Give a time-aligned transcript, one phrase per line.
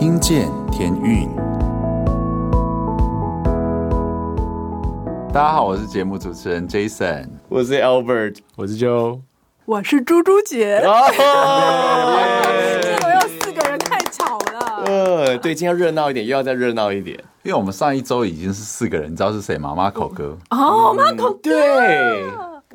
[0.00, 1.28] 听见天运。
[5.30, 9.20] 大家好，我是节目主持人 Jason，我是 Albert，我是 Joe，
[9.66, 10.78] 我是猪猪姐。
[10.86, 11.04] 哦，
[12.80, 14.84] 今天我要四个人太吵了。
[14.86, 17.22] 呃，对，今天要热闹一点，又要再热闹一点。
[17.42, 19.74] 因为我们上一周已经是四个人，你知道是谁吗？
[19.74, 20.34] 马口哥。
[20.48, 22.24] 哦，马口哥，对，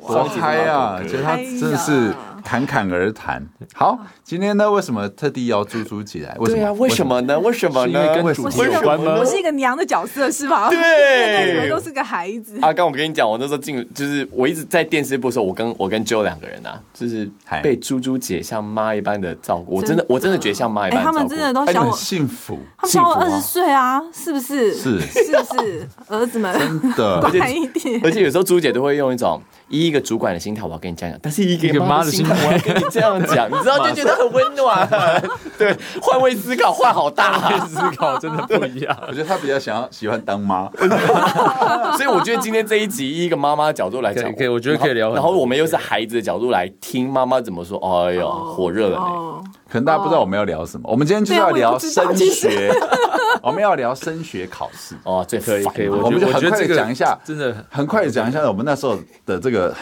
[0.00, 1.00] 好嗨啊！
[1.02, 2.14] 觉得他真的是。
[2.46, 3.44] 侃侃而谈。
[3.74, 6.36] 好，今天呢，为什么特地要猪猪姐来？
[6.38, 6.56] 为什么？
[6.56, 7.36] 对啊，为什么呢？
[7.40, 7.92] 为什么呢？
[7.92, 9.16] 因为跟主题有关吗？
[9.18, 10.70] 我是一个娘的角色，是吧？
[10.70, 12.56] 对，你们都是个孩子。
[12.62, 17.28] 阿刚，我跟你讲，我那时候进，就是我一直在电视部的时候，我跟我跟 Joe 两个人啊，就是
[17.64, 19.74] 被猪猪姐像妈一般的照顾。
[19.74, 21.02] 我真的，我真的觉得像妈一般。
[21.02, 24.72] 他们真的都小我幸福，他们小我二十岁啊，是不是？
[24.72, 25.88] 是，是不是？
[26.06, 28.00] 儿子们，真的， 乖一点。
[28.04, 29.42] 而且有时候猪姐都会用一种。
[29.68, 34.88] 以一个主管的心态，我要跟你讲讲，但是一个妈的心态，我要跟你这样讲， 你知道就觉得很温暖。
[35.58, 38.96] 对，换位思考，换好大，换位思考真的不一样。
[39.08, 40.70] 我觉得他比较想要喜欢当妈，
[41.96, 45.12] 所以我觉得今天这一集以一个妈妈的角度来讲，可以，我觉得可以聊。
[45.14, 47.76] 然后我们又是孩子的角度来听妈妈怎么说。
[47.78, 49.42] 哎呦，火热了呢！
[49.68, 52.72] 可能大家不知道我们要聊什么，我们今天就是要聊升学，
[53.42, 54.96] 我们要聊升学考试。
[55.04, 59.74] 哦，这可以可以，我们就很快的讲一下，真的很快的讲一下我们那时候的这个。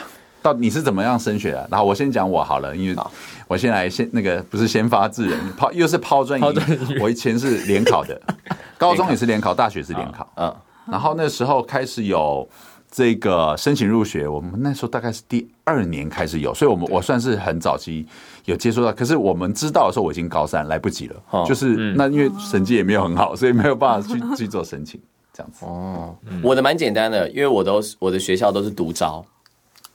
[0.42, 1.66] 到底你是怎么样升学的？
[1.70, 3.02] 然后我先讲我好了，因为
[3.48, 6.46] 我先来先那个不是先发制人，抛又是抛砖引
[6.90, 7.00] 玉。
[7.00, 8.20] 我以前是联考的，
[8.76, 10.30] 高中也是联考，大学是联考。
[10.36, 10.54] 嗯，
[10.90, 12.46] 然后那时候开始有
[12.90, 18.06] 这个申请入学，我们那时候大概是第二年开始有，所以我们我算是很早期
[18.44, 18.92] 有接触到。
[18.92, 21.44] 可是我们知道的时候，我已经高三，来不及了。
[21.46, 25.00] 就是那因为成绩也没有很好，所以没有办法去 去做申请
[25.32, 25.64] 这样子。
[25.64, 29.24] 哦，我的蛮简单的，因为我都我的学校都是独招。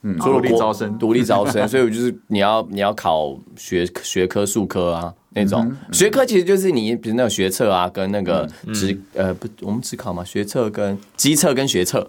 [0.01, 12.07] 嗯，独立招生，独立招生， 所以我就是你要你要考学学科、术科啊那种学科，其实就是你比如那个学测啊，跟那个指呃不，我们只考嘛，学测跟机测跟学测，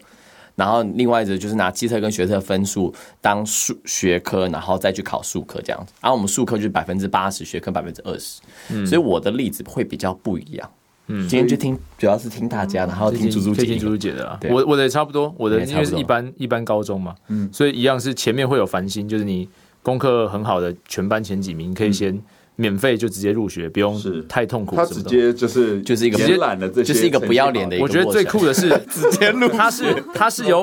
[0.54, 5.92] 然后另外一个就是拿机测跟学测分数当数学科，然后再去考数科这样子。
[6.00, 8.40] 然后我们数科就是百分之八十，学科百分之二十，
[8.86, 10.70] 所以我的例子会比较不一样。
[11.12, 14.38] 嗯，今天就听，主要是听大家，然后听猪猪姐，听猪猪姐的啊。
[14.48, 19.48] 我我的也差不多，我的因为是一般一般高中嘛，嗯，所以一样是前面会有繁星，就是你
[19.82, 22.16] 功课很好的全班前几名，可以先
[22.60, 23.98] 免费就直接入学，不用
[24.28, 24.76] 太痛苦。
[24.76, 27.78] 他直接就是就是一个直接懒的，就是一个不要脸的。
[27.80, 30.62] 我觉得最酷的是 直接入，他是他是有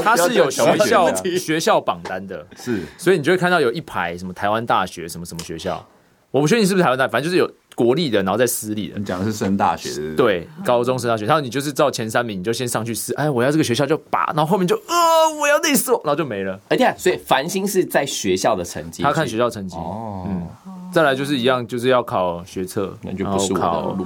[0.00, 5.84] 他是有学校学校榜单的，是，所以你就会看到有一排什么台湾大学什么什么学校，
[6.30, 7.50] 我不确定是不是台湾大，反正就是有。
[7.74, 8.98] 国立的，然后在私立的。
[8.98, 11.24] 你讲的是升大学的，对，高中升大学。
[11.24, 13.14] 然后你就是照前三名，你就先上去试。
[13.14, 14.94] 哎，我要这个学校就拔，然后后面就呃，
[15.40, 16.60] 我要那所，然后就没了。
[16.68, 19.74] 哎，对，所以繁星是在学校的成绩，他看学校成绩。
[19.76, 20.46] 哦，嗯，
[20.92, 23.96] 再来就是一样，就是要考学测，那就不是考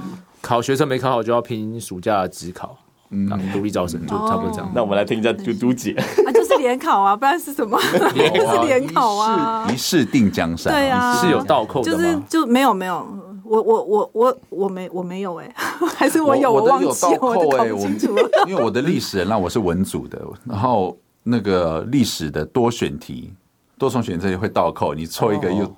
[0.41, 2.77] 考学测没考好就要拼暑假指考。
[3.09, 4.69] 嗯，独立招生就差不多这样。
[4.75, 7.79] 那我们来听一下嘟嘟姐啊，就是联考啊，不然是什么？
[7.79, 7.97] 是
[8.65, 10.73] 联考啊，一试定江山。
[10.73, 11.97] 对啊，是有倒扣的吗？
[11.97, 13.07] 就是就没有没有。
[13.45, 15.49] 我我我我我没我没有哎，
[15.95, 16.85] 还是我有我忘记
[17.21, 18.29] 我都搞不清楚了。
[18.45, 23.33] 因为我的历史，那我是文组的，然后那个历史的多选题、
[23.77, 25.73] 多重选择会倒扣，你错一个又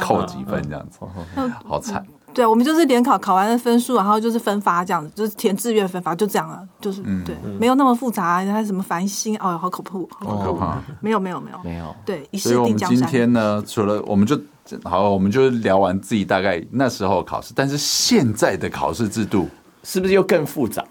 [0.00, 0.98] 扣几分这样子，
[1.68, 2.04] 好惨。
[2.34, 10.82] 对，我们就是联考考完的分数，然后就是分发这样子，就是填志愿分发，就这样了，就是对，没有那么复杂，还什么繁星，哦，好可怖，好可怕。
[11.00, 12.98] 没有没有没有没有，对，一试定江山。
[12.98, 14.40] 今天呢，除了我们就。
[14.84, 19.48] 好，我们就聊完自己大概那时候考试，但是现在的考试制度
[19.82, 20.84] 是不是又更复杂？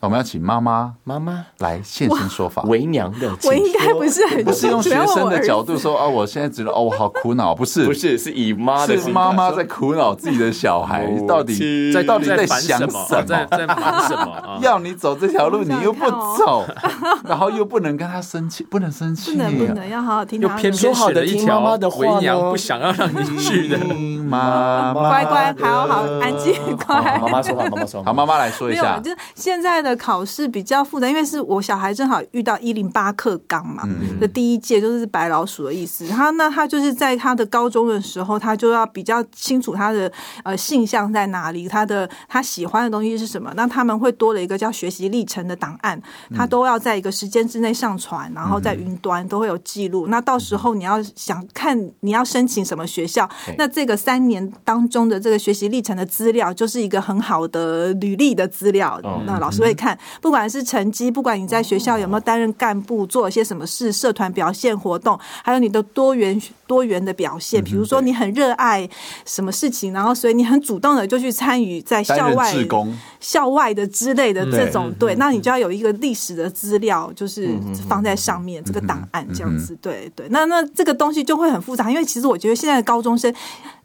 [0.00, 1.46] 我们要请妈妈妈妈？
[1.58, 7.84] 来现身说法，为娘的，我应该不是很不是用学生的角度说啊，我现在觉得哦，我好苦恼，不是。
[7.86, 14.58] 不是是以妈的，是妈妈在苦恼自己的小孩到底在到底在想什么，在在烦什么？
[14.62, 16.64] 要你走这条路，你又不走，
[17.26, 21.58] 然后又不能跟他生气，不能生气，不能不能要好好听，又偏偏选了一条
[21.98, 23.78] 为娘不想要让你去的。
[24.26, 26.54] 妈妈，乖乖，好好安静，
[26.86, 27.18] 乖。
[27.20, 29.96] 妈妈说话，妈妈说，好，妈妈来说一下，就现在的。
[30.06, 33.82] 考试比较复杂，因为是我小孩正好遇到一零八课纲嘛，
[34.20, 36.04] 的第一届就是白老鼠的意思。
[36.06, 40.12] 然后那他就是在他的高中的时候，他就要比较清楚他的
[40.44, 43.50] 呃性向在哪里，他的他喜欢的东西是什么。
[43.56, 46.00] 那他们会多了一个叫学习历程的档案，
[46.36, 50.06] 他都要在一个时间之内上传，然后在云端都会有记录。
[50.08, 59.00] 那到时候你要想看你要申请什么学校，那这个三年当中的这个学习历程的资料，就是一个很好的履历的资料。
[59.26, 59.96] 那老师会看。
[60.20, 68.88] 不管是成绩，不管你在学校有没有担任干部，做了些什么事，社团表现活动，还有你的多元多元的表现，比如说你很热爱
[69.24, 72.52] 什么事情，然后所以你很主动的就去参与在校外、
[73.20, 77.56] 校外的之类的这种，对，那你就要有一个历史的资料，就是
[77.88, 83.32] 放在上面这个档案这样子，对对，那那这个东西就会很复杂，因为其实我觉得现在的高中生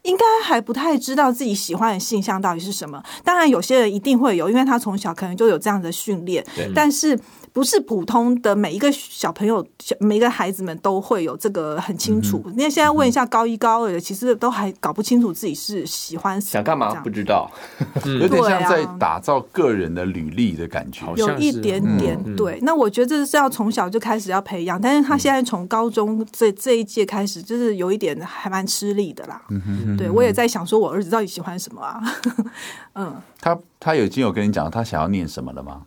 [0.02, 6.44] 应该还不太知道自己喜欢的性向到底是什么，当然有些人一定会有，因为他从小可能就有这样的训练，
[6.74, 7.18] 但是。
[7.52, 9.64] 不是普通的每一个小朋友，
[10.00, 12.42] 每一个孩子们都会有这个很清楚。
[12.56, 17.50] 那、嗯、现在问一下高一高二的，其实都还搞不清楚自己是喜欢想干嘛，不知道，
[18.04, 22.58] 有点像在打造个人的履历的感觉，有一点点对。
[22.62, 29.42] 那我觉得这是要从小就开始要培养，但是他现在从高中这这一届开始，就是有一点还蛮吃力的啦。
[29.50, 32.00] 嗯对我也在想，说我儿子到底喜欢什么啊？
[32.94, 35.82] 嗯，他他已经有跟你讲他想要念什么了吗？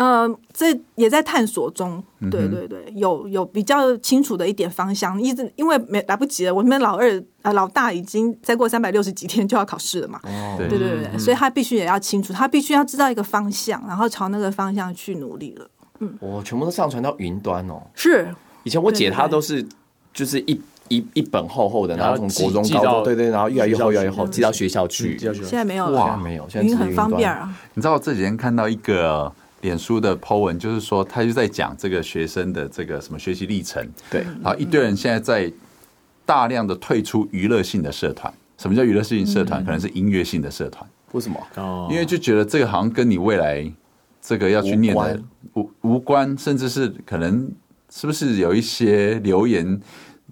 [0.00, 5.20] 呃，这也在探索中，对对对，有有比较清楚的一点方向。
[5.20, 15.68] 一直因为没来不及了，我们老二呃老大已经再过三百六十几天就要考试了嘛，哦、对对对，嗯、所以他必须也要清楚，他必须要知道一个方向，然后朝那个方向去努力了。
[15.98, 17.82] 嗯，我全部都上传到云端哦。
[17.94, 19.62] 是，以前我姐她都是
[20.14, 20.58] 就是一
[20.88, 25.18] 一一本厚厚的，然后从国中高中对对，然后越来越厚越来越厚，寄到学校去。
[25.18, 27.54] 现在没有了，哇，没有，现在很方便啊。
[27.74, 29.30] 你知道我这几天看到一个。
[29.60, 33.86] 脸书的 po 文就是说，他就在讲这个学生的这个什么学习历程。
[34.10, 35.52] 对，然后一堆人现在在
[36.24, 38.32] 大量的退出娱乐性的社团。
[38.56, 39.64] 什么叫娱乐性社团？
[39.64, 40.88] 可能是音乐性的社团。
[41.12, 41.40] 为什么？
[41.56, 43.70] 哦，因为就觉得这个好像跟你未来
[44.20, 45.22] 这个要去念的
[45.54, 47.50] 无无关，甚至是可能
[47.90, 49.80] 是不是有一些留言。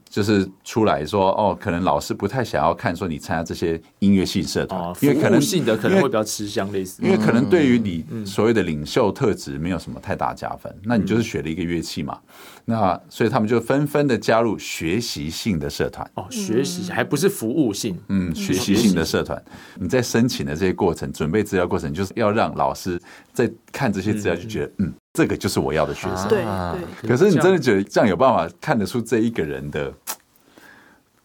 [0.09, 10.75] 就是出来说哦，可能老师不太想要看说你参加这些音乐性社团，因为可能性的可能会比较吃香类似，因为可能对于你所谓的领袖特质没有什么太大加分。
[10.83, 12.19] 那你就是学了一个乐器嘛，
[12.65, 16.09] 那所以他们就纷纷的加入学习性的社团。
[16.15, 19.43] 哦，学习还不是服务性，嗯，学习性的社团。
[19.77, 23.01] 你在申请的这些过程、准备资料过程，就是要让老师
[23.33, 24.93] 在看这些资料就觉得嗯。
[25.15, 27.09] 这个就是我要的学生，对对。
[27.11, 29.93] 可是你真的觉得这样有办法看得出这一个人的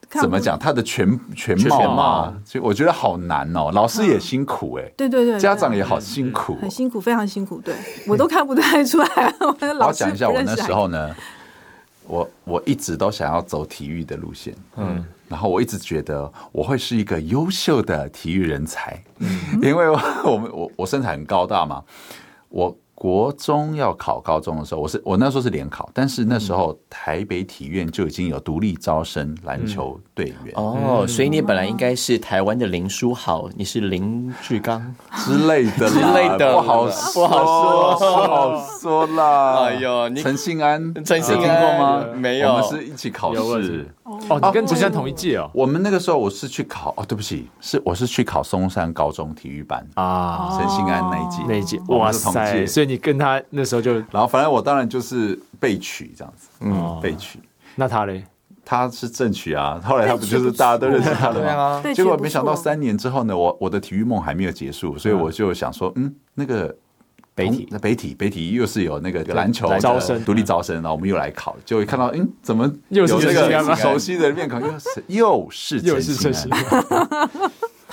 [0.10, 2.34] 怎么讲他的全全貌吗？
[2.46, 7.60] 就我觉得好难哦，老师也辛苦哎，对对对，家长也好辛苦，很辛苦，非常辛苦。
[7.62, 7.76] 对
[8.08, 9.08] 我都看不太出来。
[9.42, 11.16] 我要讲一下我那时候呢，
[12.08, 19.04] 我我一直都想要走体育的路线，嗯，然后我一直觉得我会是一个优秀的体育人才，
[19.62, 21.84] 因为我们我我身材很高大嘛，
[22.50, 22.76] 我。
[23.04, 34.82] 国中要考高中的时候，我是我那时候是联考，但是那时候台北体院就已经有独立招生篮球队员、嗯、哦，所以你本来应该是台湾的林书豪，你是林志刚
[35.18, 39.66] 之类的之类的，不好说，不好说，不好说啦。
[39.66, 42.06] 哎呦，你陈信安，陈信安听过吗？
[42.16, 43.86] 没有，我们是一起考试。
[44.04, 45.52] 哦，你跟陈信安同一届哦。
[45.54, 57.40] 我们那个时候我是去考哦，对不起，是我是去考松山高中体育班啊，陈信安那一届，那一届，哇塞，所以你跟他那时候就，然后反正我当然就是被取这样子，嗯，被取。
[57.74, 58.24] 那他嘞？
[58.64, 61.84] 他是正取啊，后来他不就是大家都认识他了吗？
[61.96, 66.76] 结果没想到三年之后呢，我我的体育梦还没有结束，所以我就想说，嗯，那个。
[67.36, 76.62] 北体，那北体，北体又是有那个篮球招生，独立招生，然后我们又来考，就会看到，嗯，怎么又是这个熟悉的面孔，又是又是又是陈信安。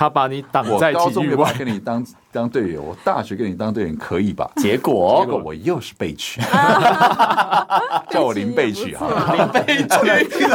[0.00, 2.02] 他把你挡在体育外，跟你当
[2.32, 2.80] 当队友。
[2.80, 4.50] 我大学跟你当队员可以吧？
[4.56, 6.40] 结果，结果我又是被取，
[8.08, 10.46] 叫我林被取哈，林被取，林被取，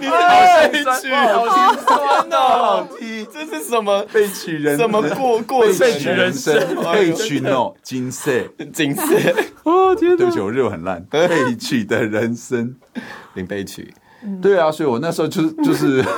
[0.00, 0.22] 你好
[0.70, 4.76] 被取， 好心酸呐，好听，这是什么被取人？
[4.78, 6.54] 什么过过被取人生？
[6.92, 8.30] 被取 no 金色，
[8.72, 9.02] 金色。
[9.64, 11.02] 哦天哪，对不起，我日文很烂。
[11.10, 12.76] 被取的人生，
[13.34, 13.92] 林被取。
[14.40, 16.04] 对啊，所以我那时候就是就是。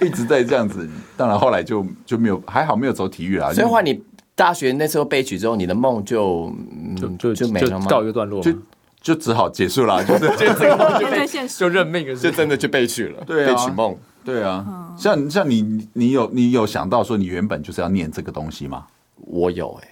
[0.00, 3.52] 一直在这样子，当然后来就就没有，还好没有走体育啊。
[3.52, 4.02] 所以话，你
[4.34, 6.52] 大学那时候被取之后，你的梦就
[6.96, 7.86] 就就就没了吗？
[7.88, 8.52] 告一个段落，就
[9.00, 14.92] 就只好结束了， 就是就这个就被就认命了，就真的就被取了，对被取梦，对啊。
[14.98, 18.86] 像像你，你有你有想到说你原本就是要念这个东西吗？
[19.16, 19.88] 我有哎。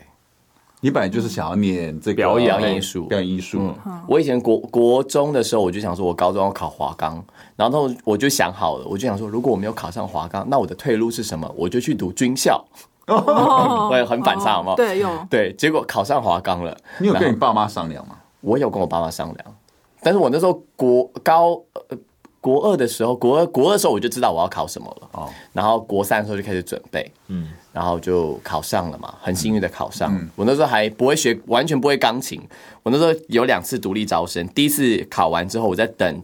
[0.80, 3.72] 你本来就是想要念这个表演艺术，表演艺术。
[3.84, 7.22] 嗯，我以前国国中的时候，我就想说，我高中要考华冈，
[7.54, 11.52] 然后我就想好了，我就想说，如果我没有考上华冈，那我的退路是什么？
[11.56, 12.64] 我就去读军校。
[13.06, 14.74] 我也很反差，好吗？
[14.76, 16.76] 对，有对，结果考上华冈了。
[16.98, 18.16] 你有跟你爸妈商量吗？
[18.40, 19.56] 我有跟我爸妈商量，
[20.00, 21.96] 但是我那时候国高呃。
[22.42, 25.08] 国二的时候，国二国二的时候我就知道我要考什么了。
[25.12, 30.12] 哦，然后国三的时候就开始准备，嗯，然后就考上了嘛，很幸运的考上。
[30.14, 32.40] 嗯，我那时候还不会学，完全不会钢琴。
[32.82, 36.22] 我那时候有两次独立招生，第一次考完之后，我在等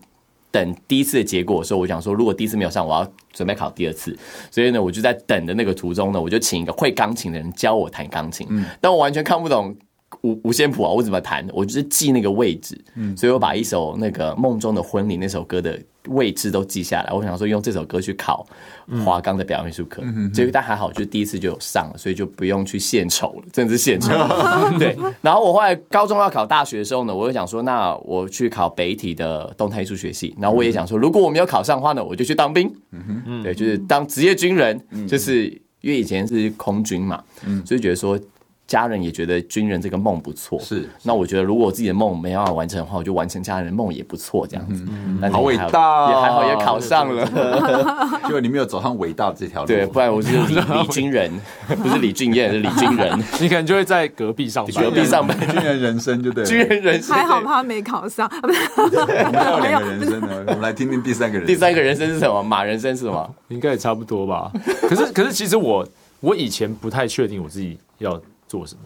[0.50, 4.16] 等第一次的结果的时候，我想说，如果第一次没有上，我要准备考第二次。
[4.50, 8.46] 所以呢，我就在等的那个途中呢，我就请一个会钢琴的人教我弹钢琴。
[8.50, 9.76] 嗯，但我完全看不懂
[10.26, 11.47] 五五线谱啊，我怎么弹？
[11.52, 12.76] 我就是记那个位置。
[12.97, 15.78] 嗯，所以我把一首那个《梦中的婚礼》那首歌的
[16.09, 17.12] 位置都记下来。
[17.12, 18.45] 我想说，用这首歌去考
[19.04, 20.02] 华冈的表演艺术课。
[20.04, 24.09] 嗯，结果但还好，就第一次就有上了，所以就不用去献丑了，真的是献丑。
[24.78, 24.97] 对。
[25.21, 30.35] 然后我后来高中要考大学的时候呢，我就想说，那我去考北体的动态艺术学系。
[30.40, 32.73] 然后我也想说，如果我没有考上的话呢，我就去当兵。
[32.90, 35.47] 嗯，对，就是当职业军人，就是
[35.83, 38.18] 因为以前是空军嘛，嗯，所以觉得说。
[38.66, 40.88] 家人也觉得军人这个梦不错，是。
[41.04, 44.85] 那我觉得，如果我自己的梦没办法完成的话，我就完成家人的梦也不错，这样子。
[44.88, 47.25] 嗯好伟大，也还好，也考上了。
[48.26, 51.30] 结果你没有走上伟大这条路，对，不然我是李李军人，
[51.82, 53.16] 不是李俊彦，是李军人。
[53.40, 56.44] 你可能就会在隔壁上班，隔壁上班，军人人生就对。
[56.44, 58.28] 军人人生还好他没考上。
[58.42, 61.46] 我们还有两个人生呢，我们来听听第三个人。
[61.46, 62.42] 第三个人生是什么？
[62.42, 63.35] 马人生是什么？
[63.49, 64.50] 应该也差不多吧。
[64.88, 65.87] 可是，可是，其实我
[66.20, 68.80] 我以前不太确定我自己要做什么。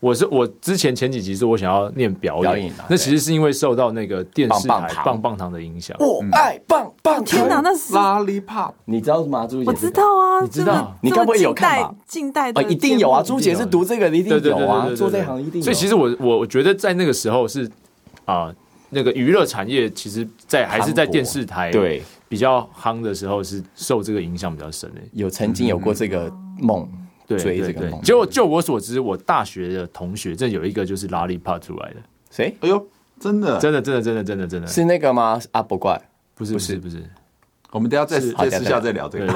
[0.00, 5.96] 我是我之前前几集是我想要念表演，那其实是因为受到那个电视台棒棒糖的影响。
[5.98, 9.44] 我爱棒棒，天哪，那是 Lollipop，你知道吗？
[9.44, 10.96] 朱姐，我知道啊，你知道？
[11.00, 11.92] 你该不会有看吧？
[12.06, 13.20] 近代的，一定有啊！
[13.24, 15.64] 朱姐是读这个，一定有啊，做这行一定有。
[15.64, 17.68] 所以其实我我我觉得在那个时候是
[18.24, 18.54] 啊，
[18.90, 25.00] 那个娱乐产业其实，在还是在电视台对比较夯的时候，是受这个影响比较深的。
[25.12, 26.88] 有曾经有过这个梦。
[27.28, 31.96] 对对对，就就我所知，我大学的同学这有一个就是 Lollipop 出来的，
[32.30, 32.56] 谁？
[32.60, 32.88] 哎呦，
[33.20, 35.38] 真的，真的，真的，真的，真的，真的是那个吗？
[35.52, 36.00] 阿伯怪？
[36.34, 37.04] 不是，不是，不是。
[37.70, 39.26] 我们等下再再私下再聊这个。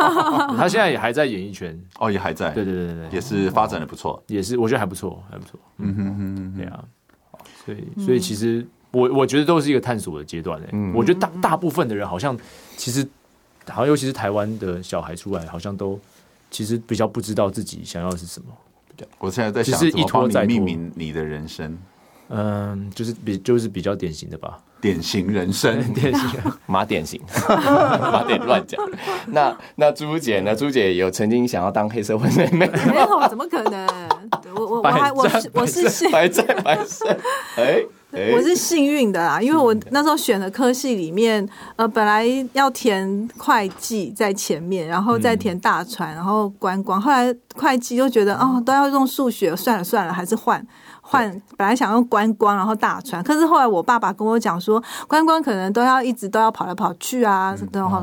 [0.56, 2.48] 他现在也还在演艺圈，哦，也还在。
[2.52, 5.60] 对对对对对，也是发展的不错，也是我觉得还不错，还不错。
[5.76, 6.82] 嗯哼哼，对啊。
[7.66, 10.92] 所以所以其实我我觉得都是一个探索的阶段诶。
[10.94, 12.34] 我觉得大大部分的人好像
[12.78, 13.06] 其实
[13.68, 16.00] 好像尤其是台湾的小孩出来，好像都。
[16.54, 18.46] 其实比较不知道自己想要的是什么。
[19.18, 21.76] 我现在在想，怎么帮你命名你的人生？
[22.28, 24.62] 嗯，就是比就是比较典型的吧。
[24.80, 26.30] 典型人生， 典型
[26.66, 28.80] 马典型， 马典乱讲。
[29.26, 30.54] 那那朱姐呢？
[30.54, 32.70] 朱姐有曾经想要当黑社会妹妹？
[32.86, 33.88] 没有，怎么可能？
[34.54, 37.08] 我我我还我是我是白在白胜，
[37.58, 37.84] 哎。
[38.32, 47.00] 我是幸运的啦，因为我那时候选的科系里面，呃，本来要填会计在前面，然后再填大船，然后观光。
[47.00, 50.64] 后来会计就觉得哦，都要用数学，算了算了，还是换
[51.00, 51.28] 换。
[51.56, 58.02] 本来想用观光，然后大船，可是后来我爸爸跟我讲说，观光可能都要一直都要跑来跑去啊，然后。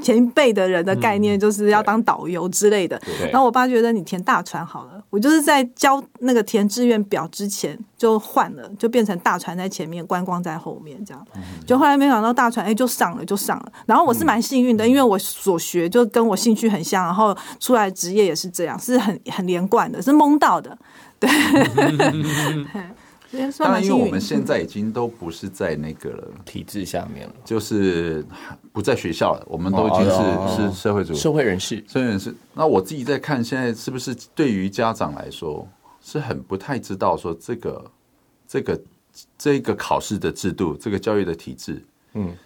[0.00, 3.00] 前一辈的人的概念就是要当导游之类的，
[3.30, 11.26] 然后我爸觉得你填大船好了，我就是在交那个填志愿表之前就换了，就变成大船在前面，观光在后面这样，
[11.66, 20.76] 就后来没想到大船哎就上了就上了，然后我是蛮幸运的，因为我所学就跟我兴趣很像，然后出来职业也是这样，是很很连贯的，是蒙到的，
[21.18, 21.28] 对。
[23.58, 28.22] 当然，因为我们现在已经都不是在那个体制下面了，就是
[28.72, 32.34] 不在学校了，我们都已经是是社会主义社会人士，社会人士。
[32.52, 35.66] 那我自己在看，现在是不是对于家长来说
[36.02, 37.90] 是很不太知道说这个
[38.46, 38.80] 这个
[39.38, 42.36] 这个考试的制度，这个教育的体制，嗯，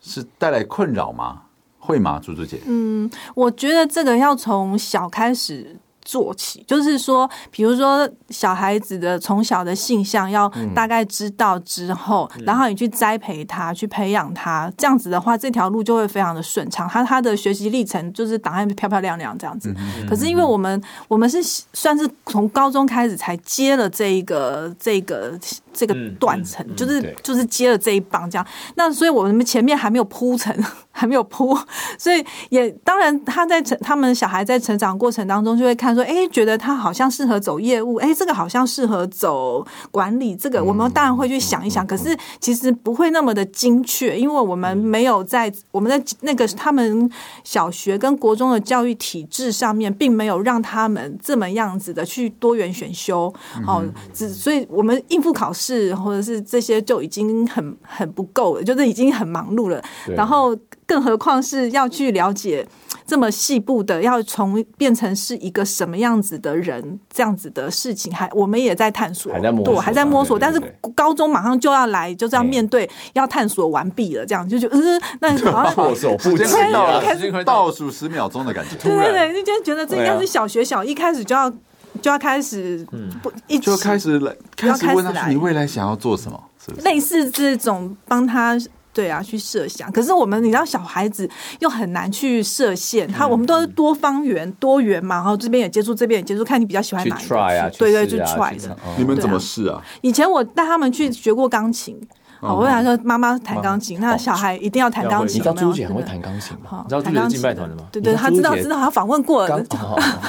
[0.00, 1.42] 是带来困扰吗？
[1.78, 2.60] 会吗，朱朱姐？
[2.66, 5.76] 嗯，我觉得这个要从小开始。
[6.06, 16.88] 做起，就是说，比如说小孩子的从小的性向要大概知道之后，嗯、然后你去栽培他，去培养他，这样子的话，这条路就会非常的顺畅。
[16.88, 19.74] 他他的学习历程就是档案漂漂亮亮这样子。
[19.76, 25.36] 嗯、可是因为我们我们是算是从高中开始才接了这一个这个
[25.76, 28.46] 这个断层，嗯嗯、就是就是接了这一棒这样。
[28.76, 31.56] 那所以我们前面还没有铺陈， 还没有铺，
[31.98, 35.94] 所以也当然他在成他们小孩在成长过程当中就会看。
[35.96, 41.86] 说哎，觉得他好像适合走业务，哎，这个好像适合走管理，这个我们当然会去想一想。
[41.86, 47.10] 可是其实不会那么的精确，因为我们没有在我们在那个他们
[47.44, 53.32] 小学跟国中的教育体制上面，并没有让他们这么样子的去多元选修。
[53.66, 59.82] 哦，只所以我们应付考试或者是这些就已经很很不够了，就是已经很忙碌了。
[60.16, 60.56] 然后
[60.86, 62.66] 更何况是要去了解。
[63.08, 70.36] 这么细部的，要从变成是一个什么样子的人，这样子的事情，还我们也在探索，还在摸索，还在摸索。
[70.36, 70.60] 但是
[70.92, 76.42] 高中马上就要来，就是要面对，要探索完毕了，这样就觉得，嗯，那 好像措手不及
[76.72, 78.74] 了，开始倒数十秒钟的感觉。
[78.82, 81.48] 对对对，你就觉得这应该是小学小一开始就要
[81.96, 82.86] 就要开始，
[83.22, 86.40] 不一就开始来开始问他，你未来想要做什么？
[86.64, 86.84] 是不是？
[86.84, 88.58] 类似这种帮他。
[88.96, 89.92] 对啊，去设想。
[89.92, 93.06] 可是我们你知道，小孩子又很难去设限。
[93.06, 97.70] 他我们都是多方圆、多元嘛，然后这边也接触，这边也接触，看你比较喜欢哪一个。
[97.78, 98.74] 对对，就 try 的。
[98.96, 99.82] 你们怎么试啊？
[100.00, 102.00] 以前我带他们去学过钢琴。
[102.40, 105.36] 我会想说，妈妈弹钢琴，那小孩一定要弹钢琴。
[105.36, 106.84] 你知道朱姐很会弹钢琴吗？
[106.84, 107.82] 你知道朱姐是敬拜团的吗？
[107.90, 109.60] 对对，他知道知道，他访问过了。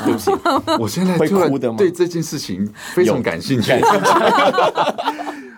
[0.05, 0.31] 对不起，
[0.79, 3.71] 我现在突然对这件事情非常感兴趣。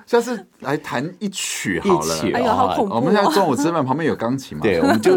[0.09, 2.15] 下次来弹一曲好了。
[2.33, 2.95] 哎呦，好恐怖！
[2.95, 4.63] 我们现在中午吃饭旁边有钢琴嘛？
[4.63, 5.15] 对， 我们就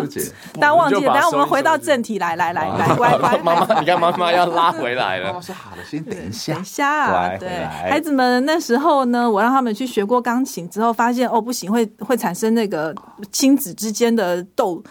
[0.61, 3.38] 大家忘记了，等下我们回到正题，来来来来，乖乖。
[3.38, 5.28] 妈妈，你看妈妈要拉回来了。
[5.28, 6.52] 妈妈说好了，先等一下。
[6.52, 12.94] 等一下，对，孩子们那时候呢，我让他们去学过钢琴之后，发现哦不行，会会产生那个
[13.30, 14.84] 亲子之间的斗。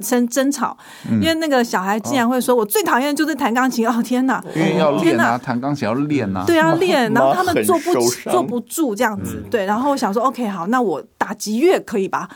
[0.00, 0.76] 争争吵，
[1.10, 4.42] 因为那个小孩竟然会说：“我最讨厌就是弹钢琴。”哦天哪！
[4.54, 6.44] 因为要练啊，弹钢琴要练啊。
[6.46, 7.12] 对啊， 练。
[7.12, 7.92] 然后他们坐不
[8.30, 9.42] 坐不住这样子。
[9.50, 12.28] 对，然后我想说：“OK，好，那我打击乐可以吧？”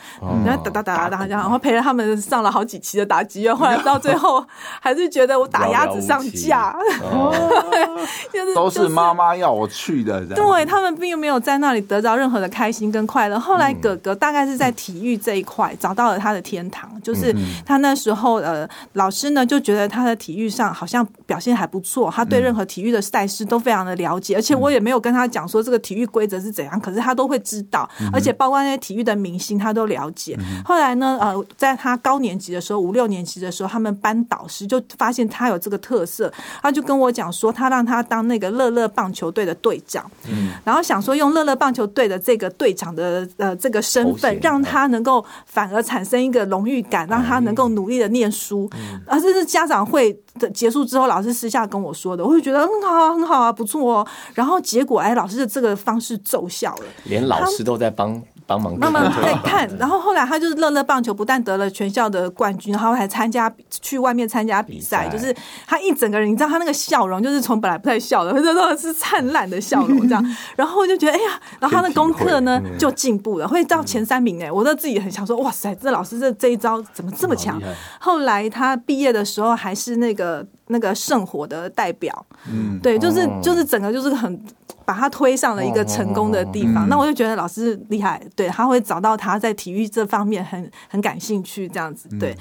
[0.44, 4.44] 然后打打打打打，然后陪着他们上了好几期的打击乐，后来到最后
[4.80, 6.76] 还是觉得我打鸭子上架。
[8.54, 10.24] 都是妈妈要我去的。
[10.26, 13.38] 对，他们并没有在那里得到任何的开心跟快乐。
[13.38, 17.34] 后来哥哥大概是在体育这一块找到了他的天堂，就是。
[17.64, 30.36] 他那时候呃，老师呢就觉得他的体育上好像表现还不错，他对任何体育的赛事都非常的了解，而且我也没有跟他讲说这个体育规则是怎样，可是他都会知道，而且包括那些体育的明星他都了解。
[30.64, 47.35] 后来呢，呃，在他高年级的时候，五六年级的时候，他们班导师就发现他有这个特色，他就跟我讲说，他让他当那个乐乐棒球队的队长，嗯，然后想说用乐乐棒球队的这个队长的呃这个身份，让他能够反而产生一个荣誉感，让他。
[47.36, 48.68] 他能够努力的念书，
[49.06, 54.06] 啊，这是家长会的结束之后，老师私下跟我说的，我就觉得很好啊，很好啊，不错哦。
[54.32, 58.22] 然后结果，哎，老师的这个方式奏效了，连老师都在帮。
[58.46, 65.34] 帮忙，慢慢在看，然后后来他就是乐乐棒球，不但得了全校的冠军，然后还参加去外面参加比赛，就是
[65.66, 70.24] 他一整个人，你知道他那个笑容，就是从本来不太笑的，或者说是灿烂的笑容这样，
[70.56, 77.60] 然后我就觉得哎呀，然后他的功课呢就进步了，会到前三名哎，我都自己很想说，哇塞，这老师这这一招怎么这么强？
[77.98, 84.40] 后来他毕业的时候还是那个那个圣火的代表，嗯，对，就是就是整个就是很。
[84.86, 92.34] 把他推上了一个成功的地方，那我就觉得老师厉害，对，他会找到他在体育这方面很很感兴趣，这样子，对。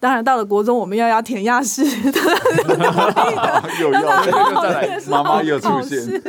[0.00, 2.20] 当然到了国中，我们又要填鸭式的，
[3.80, 4.00] 又要
[5.08, 6.20] 妈妈又出现，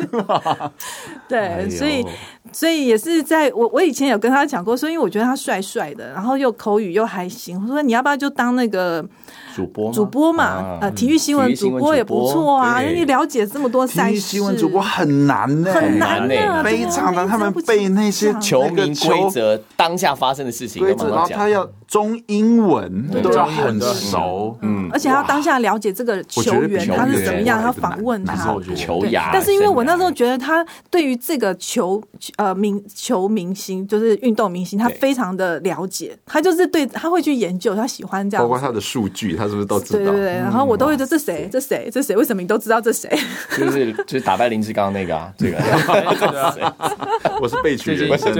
[1.28, 2.06] 对，所以
[2.54, 9.06] 所以也是在我我以前有跟他讲过，说因为我觉得他帅帅的，然后又口语又还行，我说你要不要就当那个。
[9.56, 14.20] 主播主播嘛，呃，体育新闻主播也不错啊，因为你了解这么多赛事。
[14.20, 17.26] 新闻主播很难呢，很难呢，非常难。
[17.26, 28.36] 他们被那些球迷规则、当下发生的事情，然后他要中英文都要很熟，嗯，而且他当下了解这个球员他是怎么样，要访问他。
[28.76, 32.02] 球牙，但是因为我那时候觉得他对于这个球
[32.38, 39.46] 呃明球明星，就是运动明星，他非常的了解，他就是对他会去研究，他喜欢这样，包括他的数据，他。
[39.46, 40.00] 是不是都知道？
[40.00, 41.48] 对对对，然后我都会说这谁？
[41.52, 41.88] 这谁？
[41.92, 42.16] 这谁？
[42.16, 43.08] 为什么你都知道这谁？
[43.56, 45.58] 就是就是打败林志刚那个啊，这个。
[47.40, 48.34] 我是被取人生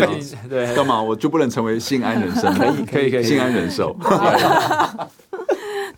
[0.50, 2.52] 对，干嘛我就不能成为性安人生？
[2.56, 3.96] 可以可以可以，信安人寿。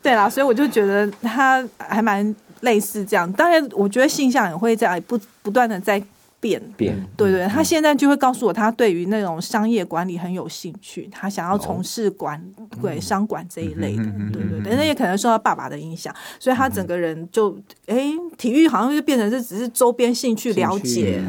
[0.02, 3.32] 对啦，所以我就觉得他还蛮类似这样。
[3.34, 6.02] 当然，我觉得性向也会在不不断的在。
[6.40, 6.62] 变。
[6.78, 12.42] 变，对对，他现在就会告诉我，他对于那种商业管理很有兴趣，他想要从事管
[12.82, 21.22] 对商管这一类的，对对对，那也可能受到爸爸的影响，所以他整个人就哎，体育好像就变成是只是周边兴趣了解，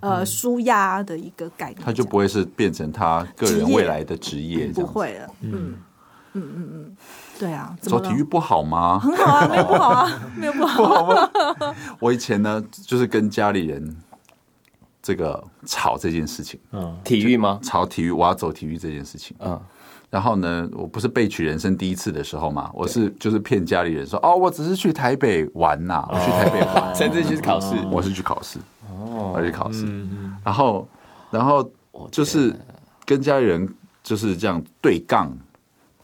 [0.00, 5.74] 呃，舒压的一个概念，他就不会是变成他个人未来的职业，不会了，嗯。
[6.34, 6.96] 嗯嗯嗯，
[7.38, 8.98] 对啊，走体育不好吗？
[8.98, 11.30] 很好啊，没有不好啊，没有不好 吗？
[12.00, 13.94] 我以前呢，就是跟家里人。
[15.02, 17.58] 这个吵这件事情，嗯，体育吗？
[17.60, 19.60] 吵体育，我要走体育这件事情，嗯，
[20.08, 28.60] 然后呢，我不是被取人生第一次的时候嘛，我是就是骗家里人说，哦，我只是去台北玩呐，我去台北玩， 甚至去考试，我是去考试，
[28.90, 29.86] 哦，我去考试，
[30.44, 30.88] 然后
[31.32, 31.68] 然后
[32.12, 32.54] 就是
[33.04, 33.68] 跟家里人
[34.04, 35.36] 就是这样对杠，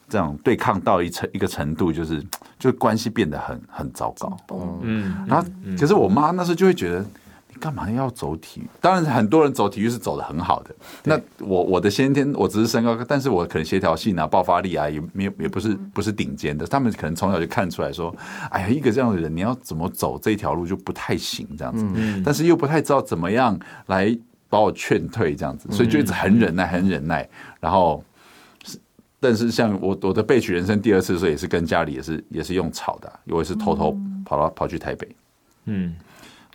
[0.08, 2.20] 这样对抗到一程一个程度，就是
[2.58, 4.36] 就关系变得很很糟糕，
[4.82, 7.06] 嗯，然后可是我妈那时候就会觉得。
[7.58, 8.68] 干嘛要走体育？
[8.80, 10.74] 当然，很多人走体育是走的很好的。
[11.04, 16.66] 那我我的先天，我只是身高，但是我可能协调性啊、爆发力啊，也没有也不是不是顶尖的。
[16.66, 18.14] 他们可能从小就看出来说，
[18.50, 21.84] 哎呀，一个这样的人，你要怎么走这条路就不太行，这样子。
[22.24, 24.16] 但是又不太知道怎么样来
[24.48, 27.28] 把我劝退，这样子，所以就一直很忍耐，很忍耐。
[27.60, 28.02] 然后
[29.20, 35.08] 但是像我我的备取人生第二次的时候，也是跟家里也是也是用吵的，我也是偷偷跑到跑去台北。
[35.64, 35.94] 嗯，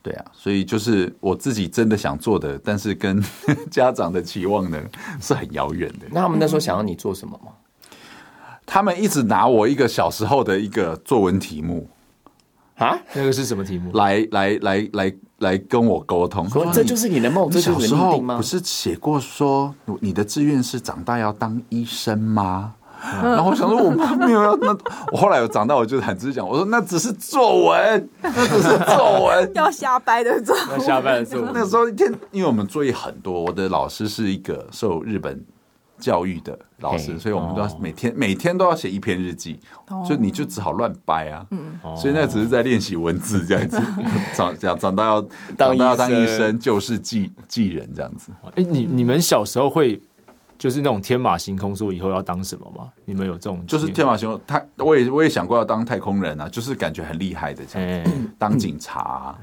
[0.04, 3.24] 对啊，所以就是我自己真的想做的，但是跟
[3.72, 4.80] 家长的期望呢
[5.22, 6.06] 是很遥远的。
[6.12, 7.54] 那他们那时候想要你做什么吗？
[8.66, 11.88] 他们一直拿我一个小时候的一个作文题目
[12.76, 13.92] 啊，那个是什么题目？
[13.94, 18.38] 来来来来来跟我沟通，说这就是你的梦，这就是你的命吗？
[18.38, 22.74] 不是写过说你的志愿是长大要当医生吗？
[23.22, 24.76] 然后我想说我没有要，那
[25.12, 31.52] 我后来有长大，我就很直接讲，我说那只是作文，那只是作文， 要瞎掰的作文，瞎掰的作文。
[31.54, 35.44] 那时候一天，因为我们作业很多，我的老师是一个受日本。
[36.00, 39.58] 教育的老师，所以我们都要每天每天都要写一篇日记，
[40.06, 41.46] 所以你就只好乱掰啊。
[41.96, 43.80] 所以那只是在练习文字这样子，
[44.36, 45.22] 长长长大要
[45.58, 48.32] 长大要当医生，就是记记人这样子。
[48.56, 50.02] 哎，你你们小时候会
[50.58, 52.90] 就是那种天马行空，说以后要当什么吗？
[53.06, 54.40] 你们有这种就是天马行空？
[54.48, 59.36] 太我也我也想过要当太空人啊，就是感觉很厉害的这样子，当警察。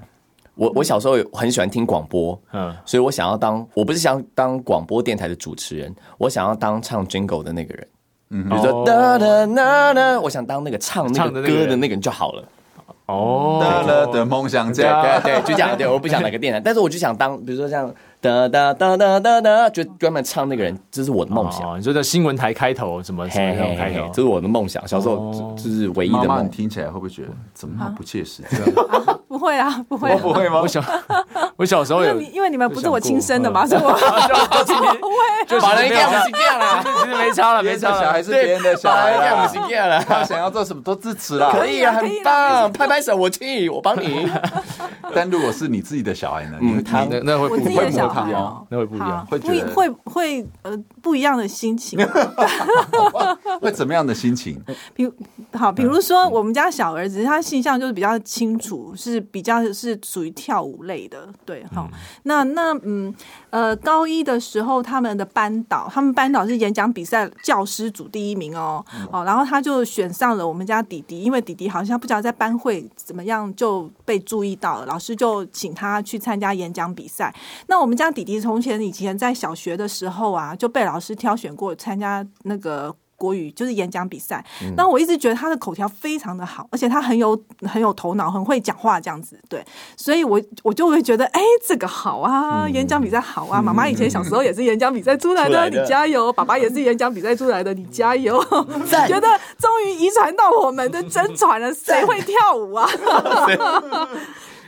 [0.54, 7.88] 我我小时候很喜欢听广播，嗯，所以我想要当，我不是想当广播电台的主持人，我想要当唱 Jingle 的那个人，
[8.30, 12.44] 嗯，比如说哒哒哒哒，我想当那个唱那个歌的那个人就好了。
[13.06, 17.92] 哦，哒哒的梦想家，对对，就这样，对，我不想哪个电台，但是我就想当，比如说像。
[18.20, 21.78] 哒哒哒哒哒哒，就专门唱那个人，这是我的梦想。
[21.78, 24.86] 你说在新闻台开头什么什么什么开头，这是我的梦想。
[24.86, 26.48] 小时候就是唯一的梦。
[26.50, 28.56] 听起来会不会觉得怎么那么不切实际？
[29.42, 30.60] 不会啊，不会，我不会吗？
[30.60, 30.82] 我小
[31.56, 33.88] 我小时候有，因为你们不是我亲生的嘛，所以我
[35.00, 35.16] 不会。
[35.48, 38.00] 就把人给我们洗掉了，其实没差了，没差了。
[38.00, 40.00] 小孩是别人的小孩，给我们洗掉了。
[40.04, 44.28] 他想要做什么都支持了，可以啊，很棒，拍拍手，我去，我帮你。
[45.12, 46.58] 但如果是你自己的小孩呢？
[46.60, 51.98] 嗯，他那会不会小他哦，那会不一样，会会会会呃不一样的心情，
[53.60, 54.62] 会怎么样的心情？
[54.94, 55.12] 比如
[55.54, 61.88] 好，比如说我们家小儿子，他性向就是比较清楚，是比较是属于跳舞类的，对，好，
[62.24, 63.14] 那那嗯
[63.50, 77.34] 呃高一的时候，他们的班导，他们班导是演讲比赛教师组第一名哦，哦，然后他就选上了我们家弟弟，因为弟弟好像不知道在班会怎么样就被注意到了，老师就请他去参加演讲比赛。
[77.66, 84.42] 那我们家弟弟从前以前在小学的时候啊，就被老师挑选过参加那个国语就是演讲比赛。
[84.74, 89.38] 那、嗯、我一直觉得他的口条非常的好，而且他很有很有头脑，很会讲话这样子。
[89.46, 89.62] 对，
[89.94, 93.60] 所以我我就会觉得，哎、欸，这个好啊，嗯、演讲比赛好啊。
[93.60, 96.32] 妈妈以前小时候也是演讲比赛出来的，你加油。
[96.32, 98.42] 爸爸也是演讲比赛出来的，你加油。
[99.06, 99.28] 觉得
[99.58, 102.88] 终于遗传到我们的真传了，谁会跳舞啊？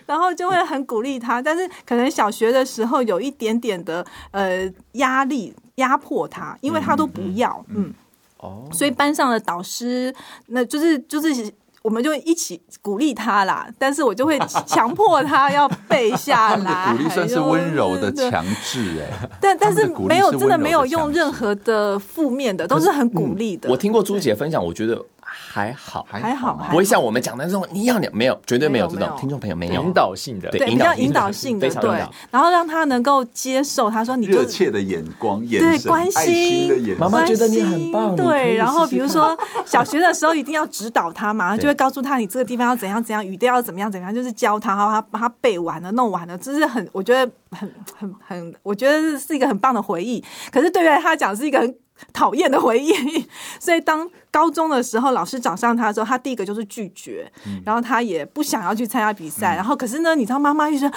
[0.04, 7.94] 然后就会很鼓励他，但是可能小学的时候有一点点的呃压力压迫他，因为他都不要，嗯，
[8.42, 10.14] 哦，所以班上的导师
[10.48, 11.50] 那就是就是
[11.82, 23.70] 我们就一起鼓励他啦，但是我就会强迫他要背下来，鼓励算是温柔的强制哎， 但但是没有真的没有用任何的负面的，都是很鼓励的。
[23.70, 25.04] 我听过朱姐分享，我觉得。
[25.32, 29.82] 还好，还好，不会像我们讲的那种，你要你没有，绝对没有这种听众朋友没有。
[29.82, 31.90] 引导性的，对，比较引导性的，对，
[32.30, 33.90] 然后让他能够接受。
[33.90, 50.22] 他说：“你热切的眼光，眼神，关心的眼神，妈妈觉得你很棒。”对，然后比如说 小学的时候一定要指导他嘛，就会告诉他你这个地方要怎样怎样，语调要怎么样怎么样，就是教他，然后他把他背完了，弄完了，这是很，我觉得很很很，我觉得是一个很棒的回忆。
[50.52, 51.74] 可是对于他讲是一个很
[52.12, 52.92] 讨厌的回忆，
[53.58, 54.08] 所以当。
[54.32, 59.54] 高中的时候，老师找上他的时候，他第一个就是拒绝，嗯、然后他也不想要去参加比赛。
[59.54, 60.90] 嗯、然后，可是呢，你知道，妈妈就说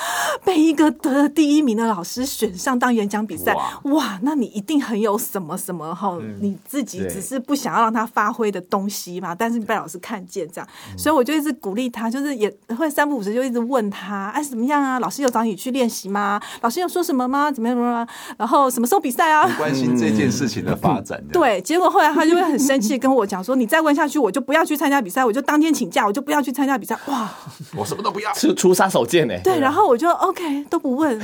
[0.46, 9.36] 被一个得了第一名的老师选上当演讲比赛，哇，哇，那你一定很有什么什么哈，嗯、你自己只是不想要让他发挥的东西嘛。
[9.36, 14.98] 但是被老师看见这样，嗯、所以我就一直鼓励他，就是也会三不五时就一直问他，哎，怎么样啊？
[15.02, 16.40] 老师有找你去练习吗？
[16.62, 17.52] 老师有说什么吗？
[17.52, 18.08] 怎么样怎么样？
[18.38, 19.46] 然后什么时候比赛啊？
[19.58, 21.20] 关心这件事情的发展。
[21.28, 23.25] 嗯、对，结果后来他就会很生气跟我。
[23.26, 26.98] 讲说你再问下去，我就不要去参加比赛，我就当天请假，我就不要去参加比赛。
[27.08, 27.30] 哇，
[27.76, 29.34] 我什么都不要，出出杀手锏呢？
[29.44, 31.18] 对，然后我就 OK 都不问。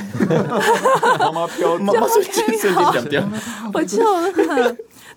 [1.18, 3.30] 妈妈飘，妈妈是精神讲讲，
[3.72, 4.02] 我就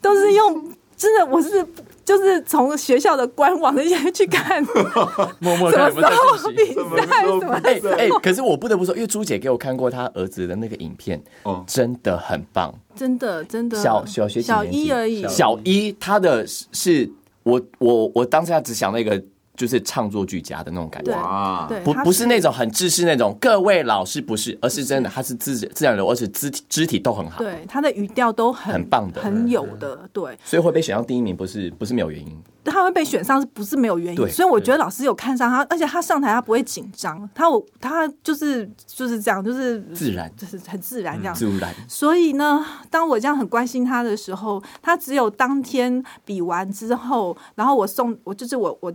[0.02, 1.65] 都是用真的，我是
[2.06, 4.63] 就是从学校的官网那些去看，
[5.39, 6.74] 默默看什么时候比
[7.08, 7.54] 赛什么。
[7.63, 12.74] 哎哎，可是我不得不说，因为朱姐给我看过她儿子的那个影片，哦，真的很棒。
[12.96, 15.28] 真的，真的小小学小一而已。
[15.28, 17.10] 小一，他的是
[17.44, 19.22] 我我我当时只想那个
[19.56, 21.12] 就是唱作俱佳的那种感觉。
[21.12, 27.39] 哇，对，不不是那种很制式那种，各位老师不是，而是真的，他是自自然流，而且肢体肢体都很好。
[27.39, 30.08] 对，他的语调都很很棒的，很有的。
[30.12, 32.38] 对，所以会被选上第一名，不是不是没有原因。
[32.71, 34.30] 他会被选上是不是没有原因？
[34.30, 41.34] 所以我觉得老师有看上他，而且他上台他不会紧张，他我他就是就是这样，就是自然，就是很自然这样。
[41.34, 41.73] 自然。
[41.88, 48.91] 所以呢，当我这样很关心他的时候，他只有当天比完之后，然后我送我就是我我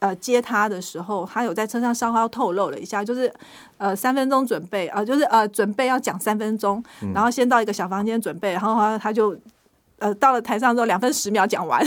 [0.00, 3.32] 呃接他的时候，他有在车上稍稍透露了一下，就是
[3.78, 6.82] 呃三分钟准备呃就是呃准备要讲三分钟，
[7.14, 9.36] 然后先到一个小房间准备，然后他他就
[9.98, 11.84] 呃到了台上之后两分十秒讲完。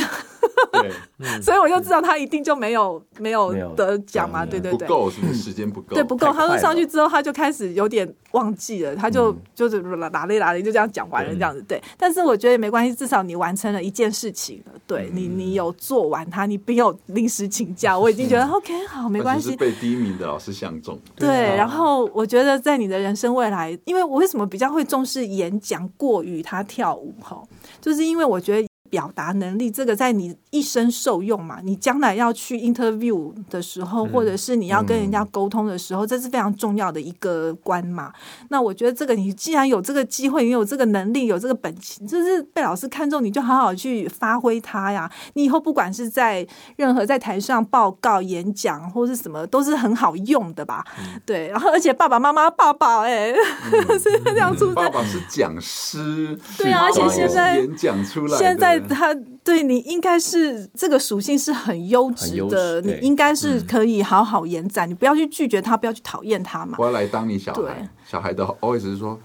[0.72, 0.92] 对，
[1.42, 5.96] 所以我就知道他一定就没有没有得奖嘛，对对对，不够是不是时间不够？
[5.96, 6.32] 对，不够。
[6.34, 11.62] 他说上去之后，他就开始有点忘记了，他就就是哪里哪里就这样讲完了这样子。
[11.68, 14.74] 对，但是我觉得也没关系，至少你完成了一件事情了。
[14.86, 19.56] 对你，你有做完它，你不有临时请假， 我已经觉得 OK 好，没关系。
[19.56, 21.00] 被第一名的老师相中。
[21.16, 27.42] 对，然后我觉得在你的人生未来，因为我为什么比较会重视演讲过于他跳舞哈，
[27.82, 28.67] 就是因为我觉得。
[28.90, 31.60] 表达能力，这个在你一生受用嘛？
[31.64, 38.12] 你将来要去 interview 的时候，或者是你要跟人家沟通的时候，这是非常重要的一个关嘛。
[38.50, 45.12] 那我觉得这个，你既然有这个机会，你有这个能力，有这个本钱，就是被老师看中，你就好好去发挥它呀。
[45.34, 46.48] 你以后不管是在
[46.78, 50.86] 任何在台上报告、演讲或是什么，都是很好用的吧？
[51.26, 51.48] 对。
[51.50, 53.34] 然后，而且爸爸妈妈爸爸哎，
[54.02, 54.74] 是这样出。
[54.74, 58.77] 爸爸是讲师，对啊，而且现在演讲出来，现在。
[58.80, 59.14] 他
[59.44, 66.76] 对你应该是这个属性是很优质的，你应该是可以好好延展，嗯、你不要去拒绝他，不要去讨厌他嘛。
[66.78, 69.20] 我要来当你小孩，小孩的 always 是说，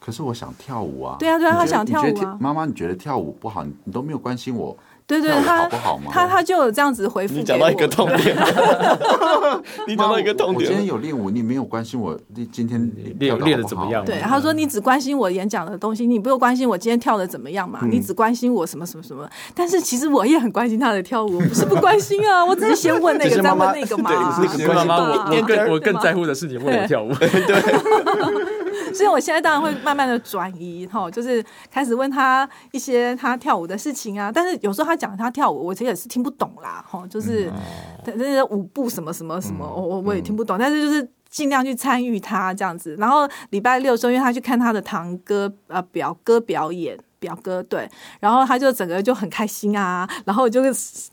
[0.00, 1.16] 可是我想跳舞啊。
[1.18, 2.36] 对啊，对啊，他想跳舞啊。
[2.40, 4.76] 妈妈，你觉得跳舞不好，你都没有关心我。
[5.06, 5.68] 对对，他
[6.10, 7.34] 他他就有这样子回复。
[7.36, 8.34] 你讲到一个痛点，
[9.86, 10.56] 你讲到一个痛点。
[10.56, 14.02] 我今天有练舞，你没有关心我，你今天练练的怎么样？
[14.04, 17.80] 对，他说你只关心我演讲的东西，你不用关心我今天跳的怎么样嘛？
[17.90, 19.28] 你只关心我什么什么什么。
[19.54, 24.10] 但是其实我也很关心他的跳舞，不是不关心啊， 我只是先问那个，再问那个嘛。
[24.56, 27.12] 对，妈妈，我我更我更在乎的是你问我跳舞。
[27.14, 28.53] 对。
[28.94, 34.30] 所以，我现在当然会慢慢的转移，哈，就是开始问他一些他跳舞的事情啊。
[34.32, 37.52] 但是有时候他讲他跳舞，我其实也是听不懂啦，哈，就是
[38.04, 40.56] 那些舞步什么什么什么，我我我也听不懂。
[40.58, 42.94] 但是就是尽量去参与他这样子。
[42.98, 46.98] 然后礼拜六的时候，因为他去看他的堂哥呃表哥表演。
[47.24, 47.88] 表哥对，
[48.20, 50.60] 然后他就整个就很开心啊，然后就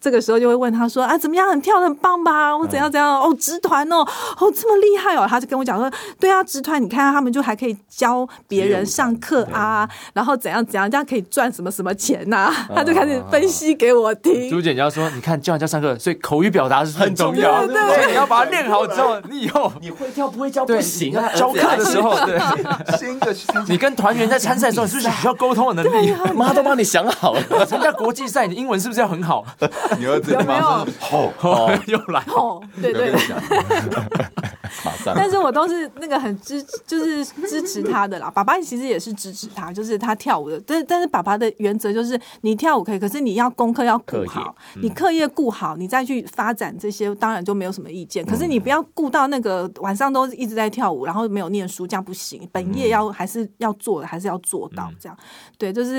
[0.02, 2.56] 这个时候就会问他说啊，怎么样，很跳的很棒吧？
[2.56, 3.22] 我怎样怎样？
[3.22, 4.00] 哦，直团哦，
[4.40, 12.68] 哦这么厉害哦，他就跟我讲说，对啊，直团你看他们就还可以教别人上课啊，然后怎样怎样，这样可以赚什么什么钱呐、啊？
[12.76, 14.50] 他就开始分析给我听。
[14.50, 22.40] 朱姐你要说，你看教人家上课，所以口语表达是很重要，对对所以你要把它练好之后，你以后你会跳不会教不行啊，教课的时候，对，
[22.98, 23.34] 新的
[23.68, 26.01] 你跟团员在参赛的时候，是不是需要沟通的能力？
[26.36, 29.46] 妈都帮你想好了， 参加国际赛，你英文是不是要很好？
[30.00, 30.88] 你儿子有没有？
[31.38, 32.24] 好， 又来，
[32.82, 33.22] 对对对，
[34.86, 35.14] 马上。
[35.16, 38.32] 但是我都是那个很支，就是支持他的啦。
[38.32, 40.60] 爸爸其实也是支持他，就是他跳舞的。
[40.66, 48.26] 但是但是爸爸的原则就是，你跳舞可以，可是你要功课要顾好，你课业顾好，你再去发展这些，当然就没有什么意见。
[48.26, 52.48] 可是你不要顾到那个晚上都一直在跳舞，然后没有念书，这样不行。
[52.52, 55.18] 本业要还是要做的，还是要做到这样。
[55.58, 55.91] 对，就是。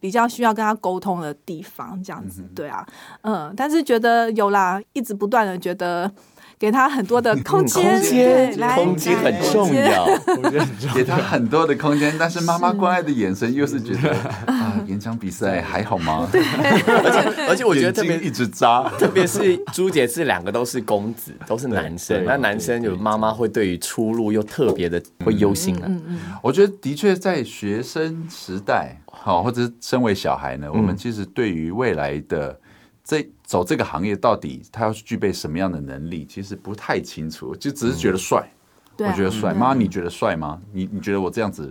[0.00, 2.86] 比较需要跟他沟通的地方，这样子，对啊，
[3.22, 6.10] 嗯，但是觉得有啦，一直不断的觉得
[6.58, 10.06] 给他很多的空间，空间，空间很重要，
[10.94, 14.12] 给他很多的空间，但是妈妈关爱的眼神又是觉得
[14.46, 16.28] 啊，演讲比赛还好吗？
[16.32, 25.84] 对，而且而且我觉得特别一直扎，特别是朱姐是两个都是公子，都是男生，那男生有妈妈会对于出路又特别的会忧心啊。
[25.86, 29.00] 嗯嗯，我觉得的确在学生时代。
[29.28, 32.58] 好，或者是身为小孩呢，我们其实对于未来的
[33.04, 38.48] 这走这个行业，到底他要具备什么样的能力，其实不太清楚，就只是觉得帅。
[38.96, 40.58] 我觉得帅，妈，你觉得帅吗？
[40.72, 41.70] 你你觉得我这样子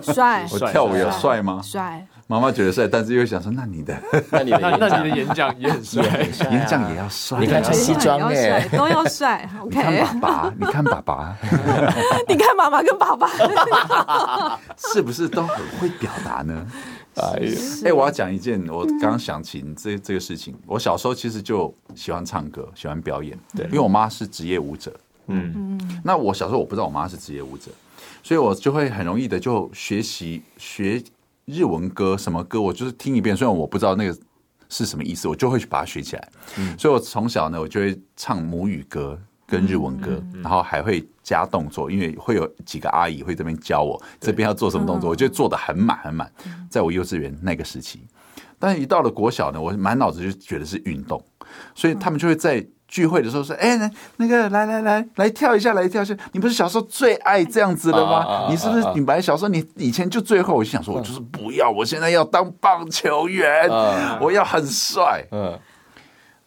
[0.00, 0.46] 帅？
[0.52, 1.60] 我跳舞也帅吗？
[1.60, 2.06] 帅。
[2.30, 3.92] 妈妈觉得帅，但是又想说，那你的，
[4.30, 6.04] 那你的， 那你的演讲也很帅，
[6.52, 7.40] 演讲也要帅。
[7.40, 9.50] 你看穿西装哎，都要帅。
[9.64, 11.36] 你看爸爸，你看爸爸，
[12.28, 13.28] 你看妈妈跟爸爸，
[14.78, 16.64] 是不是都很会表达呢？
[17.16, 20.56] 哎呀，哎，我要讲一件，我刚刚想起这这个事情。
[20.66, 24.94] 我小时候其实就喜欢唱歌，喜欢表演，对，因为我妈是职业舞者。
[25.26, 27.72] 嗯，那我小时候我不知道我妈是职业舞者，
[28.22, 31.02] 所以我就会很容易的就学习学。
[31.50, 34.18] 日文歌什么歌，我就是听一遍，虽然我不知道那个
[34.68, 36.28] 是什么意思，我就会去把它学起来。
[36.58, 46.30] 嗯，所以我从小呢，我就会唱母语歌跟日文歌，然后还会加动作，因为会有几个阿姨会这边教我这边要做什么动作，我就做的很满很满。
[46.70, 48.00] 在我幼稚园那个时期，
[48.58, 51.22] 但是一到了国小呢，我满脑子就觉得是运动，
[51.74, 52.66] 所以他们就会在。
[52.90, 56.14] 聚会的时候说：“哎，那那个来来来来跳一下，来跳一下。
[56.32, 58.48] 你不是小时候最爱这样子的吗？
[58.50, 63.70] 你是不是你本来小时候你以前就最后，我就想说，我就是不要，我现在要当棒球员，
[64.20, 65.24] 我要很帅。
[65.30, 65.58] 嗯，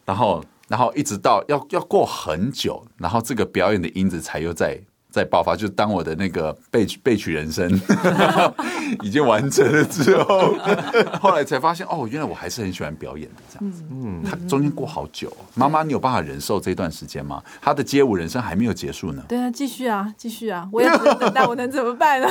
[0.06, 4.79] 然后然后一直到要要过很久，然后这个表演的因子才又在。”
[5.13, 7.69] 在爆发，就当我的那个被被取人生
[9.04, 10.56] 已经完成了之后，
[11.21, 13.84] 后来才发现哦，原来我还是很喜欢表演的这样子。
[13.91, 17.43] 嗯，他中间过好久，妈妈，你有办法忍受这段时间吗？
[17.62, 19.23] 他的街舞人生还没有结束呢。
[19.28, 22.28] 对啊，继续啊，继续啊，我也只能等待，我能怎么办呢？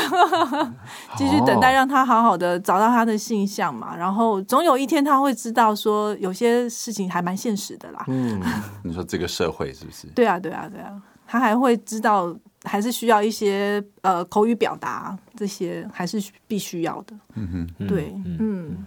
[1.17, 3.95] 继续等待，让他好好的找到他的性向嘛。
[3.97, 8.05] 然后总有一天他会知道，说有些事情还蛮现实的啦。
[8.09, 8.43] 嗯，
[8.83, 10.09] 你说这个社会是不是？
[10.09, 10.91] 对啊，对啊，对啊，
[11.29, 12.37] 他还会知道。
[12.65, 17.17] 还是需要一些呃口语表达，这些还是必须要的。
[17.35, 18.85] 嗯哼，对，嗯，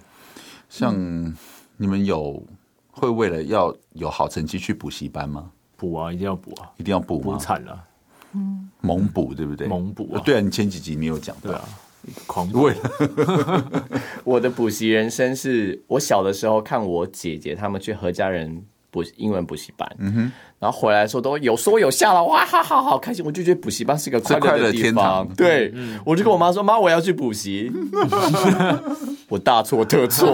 [0.70, 0.96] 像
[1.78, 2.42] 你们有
[2.92, 5.52] 会为了要有好成绩去补习班吗？
[5.78, 7.34] 补啊，一定要补啊，一定要补吗？
[7.34, 7.84] 补惨了，
[8.32, 9.68] 嗯，猛补对不对？
[9.68, 11.68] 猛补啊，对啊，你前几集没有讲到，对啊，
[12.26, 12.72] 狂补。
[14.24, 20.32] 我的补习人生是我小的时候看我姐姐他们去何家人补英文补习班，嗯哼。
[20.58, 23.24] 然后回来的时候都有说有笑了，哇哈好，好开心！
[23.26, 25.28] 我就觉得补习班是一个快乐的地方。
[25.36, 25.72] 对，
[26.06, 27.70] 我就跟我妈说：“妈，我要去补习。
[29.28, 30.32] ”我大错特错，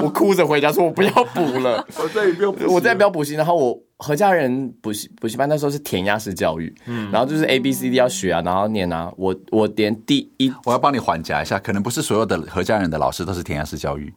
[0.00, 9.12] 我哭着回家说：“我不要补了，我再也不要，我再也不要补习。”然后我何家人补习补习班那时候是填鸭式教育，嗯，然后就是 A B C D 要学啊，然后念啊。
[9.16, 14.14] 我我连第一，我要帮你缓颊一下，可能不是所有的何家人的老师都是填鸭式教育。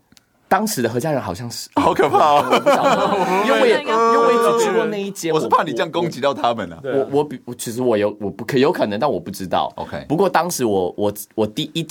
[0.48, 6.82] 当时的何家人好像是好可怕，哦，我不晓得，因为我也因为我也只去过那一间，我是怕你这样攻击到他们了，啊。
[6.84, 9.74] 我我比我其实我有我不可有可能，但我不知道。
[9.78, 11.84] OK，不过当时我我我第一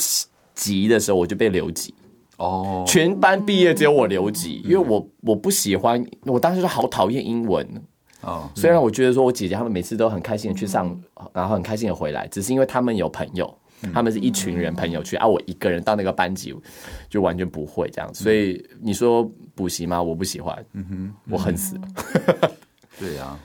[0.55, 1.93] 集的时候我就被留级。
[2.37, 7.67] 哦，全班毕业只有我留级，因为我我不喜欢，我当时就好讨厌英文。
[8.21, 8.49] 哦。
[8.55, 10.97] 虽然我觉得说我姐姐他们每次都很开心的去上，
[11.31, 13.53] 然后很开心的回来，只是因为他们有朋友。
[13.91, 16.55] 他们是一群人朋友去啊，我一个人到那个班级
[17.09, 20.01] 就完全不会这样，所以你说补习吗？
[20.01, 21.75] 我不喜欢，嗯哼，我恨死。
[21.75, 21.81] 了。
[22.99, 23.37] 对呀，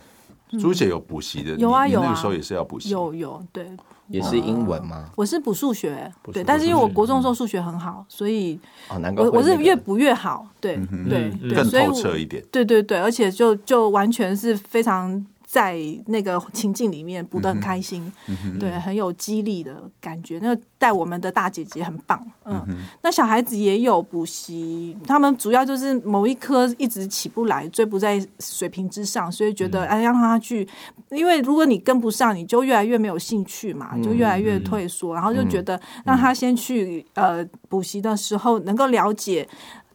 [0.60, 3.66] 朱姐有补习的，有啊有啊，那个时候也是要补习，有有对，
[4.08, 5.10] 也是英文吗？
[5.16, 10.76] 我是补数学，对，但是因为我国中的时候数学很好，所以哦，难怪我我是越补越好，对
[11.08, 15.26] 对对，更透彻一点，对对对，而且就就完全是非常。
[15.50, 18.12] 在那个情境里面补得很开心，
[18.60, 20.38] 对，很有激励的感觉。
[20.42, 30.68] 那个带我们的大姐姐很棒，嗯，嗯，那小孩子也有补习，他们主要就是某一科一直起不来，追不在水平之上，所以觉得哎，让他去，
[31.08, 39.48] 因为如果你跟不上，你就越来越没有兴趣嘛，就越来越退缩，然后就觉得让他先去呃补习的时候能够了解。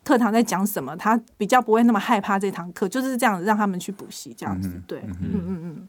[0.04, 0.96] 课堂在讲什么？
[0.96, 4.70] 他比较不会那么害怕这堂课，就是这样子让他们去补习，这样子。
[4.88, 5.88] 对，嗯嗯嗯。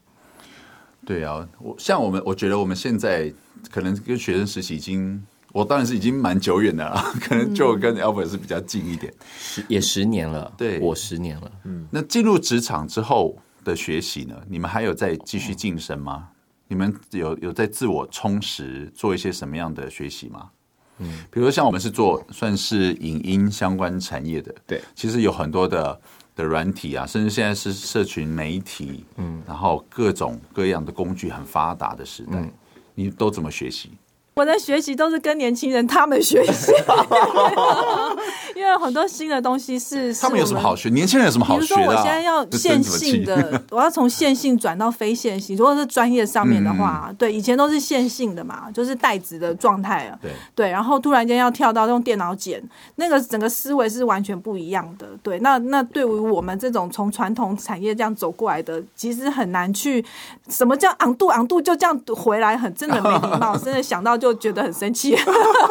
[1.05, 3.33] 对啊，我像我们，我觉得我们现在
[3.71, 5.23] 可能跟学生实习已经，
[5.53, 11.53] 我当然是已经蛮久远的了， 可能就跟 Albert 是比较近一点，十也十年了，对，我十年了。
[11.65, 14.35] 嗯，那进入职场之后的学习呢？
[14.49, 16.29] 你们还有在继续晋升吗？
[16.69, 20.49] 你们有有在自我充实，做一些什么样的学习吗？
[20.99, 26.01] 嗯，比如像我们是做算是影音相关产业的，对，其实有很多的
[26.37, 32.53] 的软体啊，甚至现在是社群媒体，嗯，然后各种各样的工具很发达的时代，嗯，
[32.95, 33.91] 你都怎么学习？
[34.35, 36.73] 我的学习都是跟年轻人他们学习，
[38.57, 40.89] 因为很多新的东西是 他们有什么好学？
[40.89, 41.61] 年轻人有什么好学？
[41.61, 45.57] 比如说我现在要线性的，我要从线性转到非线性。
[45.57, 50.19] 如果是专业上面的话，对，以前都是线性的嘛，就是带子的状态啊。
[50.21, 52.61] 对对，然后突然间要跳到用电脑剪，
[52.97, 55.07] 那个整个思维是完全不一样的。
[55.23, 60.05] 对，那那对于我们这种从传统产业这样走过来的，其实很难去
[60.49, 64.19] 什么叫昂度昂度就这样回来，很真的没礼貌， 真的想到。
[64.25, 65.15] 就觉得很生气，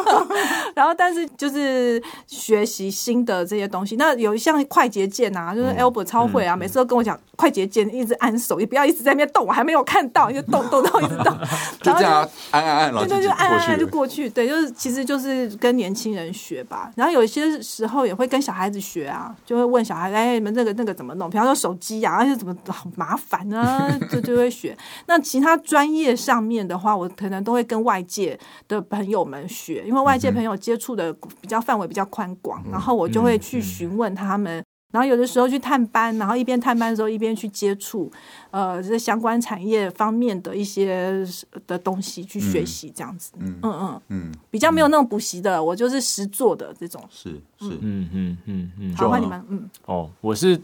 [0.75, 3.95] 然后但是就是学习新的这些东西。
[3.95, 11.35] 那有像快捷键啊，就是 Albert 超会啊，每次都跟我讲快捷键，一直按手，也不要一直在那边动，我还没有看到，就动动到一直动，
[11.81, 14.29] 就这样按按按，对对，就按按按就过去。
[14.29, 16.91] 对，就是其实就是跟年轻人学吧。
[16.95, 21.27] 然后有些时候也会跟小孩子学啊，就会问小孩，哎，你们这个那个怎么弄？
[21.27, 24.77] 比方说手机啊，而且怎么好麻烦啊，就就会学。
[25.07, 28.39] 那其他专业上面的话，我可能都会跟外界。
[28.67, 38.11] 的朋友们学，因为外界朋友接触的比较范围比较宽广，然后我就会去询问他们然后有的时候去探班，然后一边探班的时候一边去接触，
[38.51, 41.25] 呃，这相关产业方面的一些
[41.65, 43.31] 的东西去学习，这样子。
[43.39, 47.03] 嗯嗯嗯嗯，比较没有那种补习的，我就是实做的这种。
[47.09, 48.95] 是是，嗯嗯嗯嗯。
[48.95, 49.43] 好，欢迎你们。
[49.49, 49.67] 嗯。
[49.85, 50.61] 哦，我是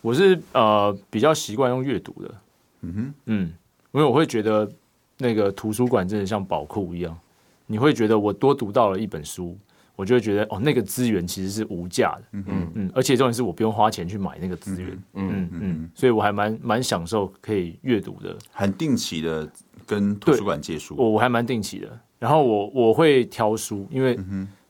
[0.00, 2.34] 我是呃比较习惯用阅读的。
[2.80, 3.52] 嗯哼嗯，
[3.92, 4.66] 因为我会觉得
[5.18, 7.18] 那个图书馆真的像宝库一样，
[7.66, 9.56] 你会觉得我多读到了一本书。
[9.94, 19.50] 我就会觉得哦，那个资源其实是无价的，嗯嗯嗯，而且重点是我不用花钱去买那个资源，嗯嗯嗯，所以我还蛮蛮享受可以阅读的，很定期的
[19.86, 21.98] 跟图书馆借书，我我还蛮定期的。
[22.18, 24.18] 然后我我会挑书，因为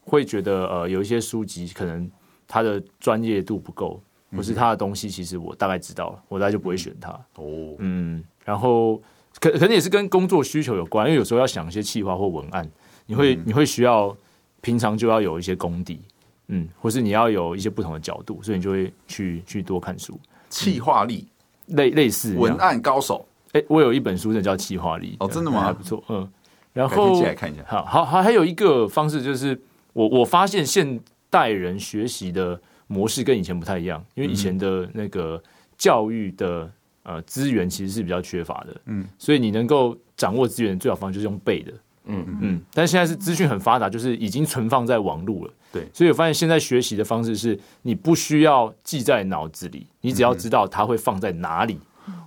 [0.04, 2.08] 会觉得呃有一些书籍可能
[2.46, 7.10] 它的专业度不够，或是它的东西其实我大概知道了，我大概就不会选它。
[7.34, 9.02] 哦，嗯，然后
[9.40, 12.68] 可可能也是跟工作需求有关，因为有时候要想一些企划或文案，
[13.06, 14.16] 你会你会需要。
[14.62, 16.00] 平常就要有一些功底，
[16.48, 20.18] 嗯，或是你要有一些不同的角度，所以你就会去去多看书。
[20.50, 21.28] 企划力，
[21.66, 23.24] 类类似文案高手。
[23.52, 25.14] 哎、欸，我有一本书，那叫企划力。
[25.20, 25.62] 哦，真的吗？
[25.62, 26.28] 还不错，嗯。
[26.72, 27.62] 然后借来看一下。
[27.68, 29.56] 好好还还有一个方式就是，
[29.92, 30.98] 我我发现现
[31.30, 35.40] 代人学习的模式跟以前不太一样，因为以前的那个
[35.78, 36.68] 教育的
[37.06, 41.72] 呃资源其实是比较缺乏的，嗯，所以你能够掌握资源的最好方式就是用背的。
[42.08, 45.52] 嗯嗯，但是现在是资讯很发达，就是已经存放在网络了。
[45.72, 51.78] 对，所以我发现现在学习的方式是，你不需要记在脑子里，你只要知道它会放在哪里。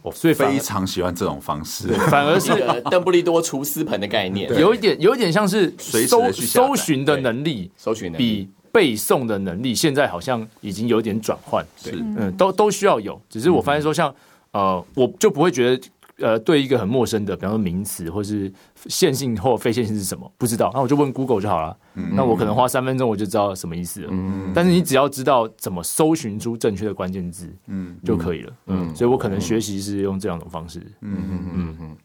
[0.01, 2.51] 我所以非常喜欢这种方式，反而是
[2.91, 11.65] 邓布利多厨师盆的概念，有一点有一点像是搜搜寻的能力，搜寻比背诵的能力，现在好像已经有点转换。
[11.77, 14.13] 是，嗯，都都需要有，只是我发现说，像
[14.51, 15.89] 呃，我就不会觉得。
[16.21, 18.51] 呃，对一个很陌生的，比方说名词，或是
[18.87, 21.73] 线性或非线性是什么，不知道，那我就问 Google 就好了。
[21.95, 24.09] 嗯、那我可能花三分钟我就知道什么意思了。
[24.11, 28.53] 嗯、但是你只要知道怎么搜寻出正确的关键字，嗯，就可以了。
[28.65, 30.81] 嗯，所以我可能学习是用这两种方式。
[30.99, 31.97] 嗯嗯嗯嗯。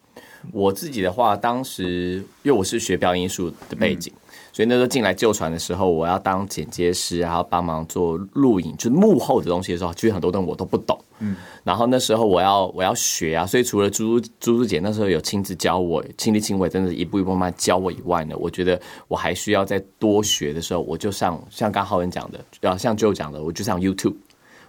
[0.52, 4.12] 我自己的话，当时因为我是学表演艺术的背景。
[4.14, 4.20] 嗯
[4.54, 10.96] 所以那时候进来旧船的时候，我要当剪接师，然后帮忙做录影，就是幕后的东西的时候，其实很多东西我都不懂。
[11.18, 11.34] 嗯，
[11.64, 24.14] 然后那时候我要我要学啊，所以除了猪猪猪猪姐那时候有亲自教我，亲力亲为，真的一步一步慢慢教我以外呢，我觉得我还需要再多学的时候，我就上像刚浩文讲的，要，像 Joe 讲的，我就上 YouTube，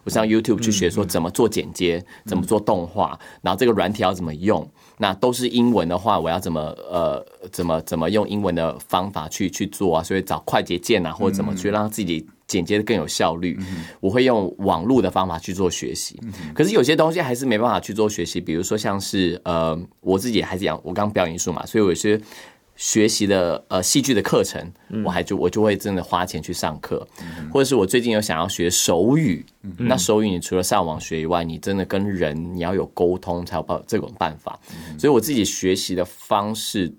[0.05, 4.65] 我上 YouTube 去学说怎么做剪接，怎么做动画，然后这个软体要怎么用。
[4.97, 10.03] 那都是英文的话，我要怎么呃怎么怎么用英文的方法去去做啊？
[10.03, 13.59] 所以找快捷键啊，或者怎么去让自己剪接的更有效率。
[13.99, 16.17] 我会用网络的方法去做学习。
[16.53, 22.21] 可是有些东西还是没办法去做学习，比如说像是呃我自己还是讲我刚表演艺术嘛，所以我是。
[22.75, 24.71] 学习的呃戏剧的课程，
[25.03, 36.93] 我还就我就会真的花钱去上课，嗯、或者是我最近有想要学手语，嗯、那手语你除了上网学以外，你真的跟人你要有沟通才有办这种办法，嗯、所以我自己学习的方式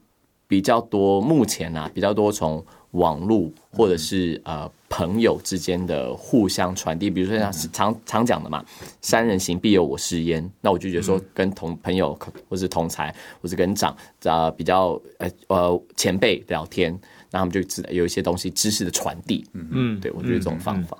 [0.48, 2.64] 比较多，目前啊比较多从。
[2.92, 8.64] 网络或者是呃朋友之间的互相传递，比如说像常常讲的嘛
[9.02, 12.16] ，“三人行必有我师焉”，那我就觉得说跟同朋友
[12.48, 16.98] 或是同才，或是跟长呃比较呃呃前辈聊天，
[17.30, 19.44] 那他们就知道有一些东西知识的传递。
[19.52, 20.96] 嗯嗯，对，我觉得这种方法。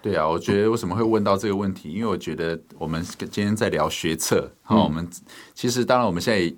[0.00, 1.92] 对啊，我觉得为什么会问到这个问题？
[1.92, 5.06] 因为我觉得我们今天在聊学测，好，我们
[5.52, 6.54] 其实当然我们现在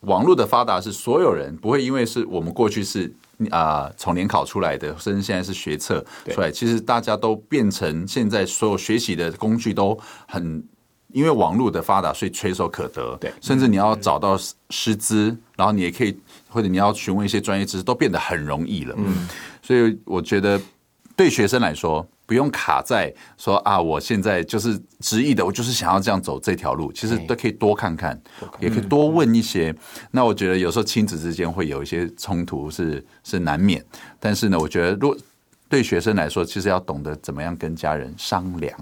[0.00, 3.14] 网络的发达是所有人不会因为是我们过去是。
[3.50, 10.62] 啊，从联考出来的，甚至现在是学测出来，其实大家都变成现在所有学习的工具都很，
[11.12, 13.16] 因为网络的发达，所以垂手可得。
[13.20, 14.38] 对，甚至你要找到
[14.70, 16.16] 师资，然后你也可以，
[16.48, 18.94] 或者你要询问一些专业知识，都变得很容易了。
[18.98, 19.28] 嗯，
[19.62, 20.60] 所以我觉得
[21.16, 22.06] 对学生来说。
[22.24, 26.92] 不用卡在说啊，我现在就是执意的，我就是想要这样走这条路。
[26.92, 28.20] 其实都可以多看看，
[28.58, 29.74] 也可以多问一些。
[30.10, 33.84] 那我觉得有时候亲子之间会有一些冲突是是难免，
[34.18, 35.16] 但是呢，我觉得如果
[35.68, 38.74] 对学生来说，其实要懂得怎么样跟家人商量。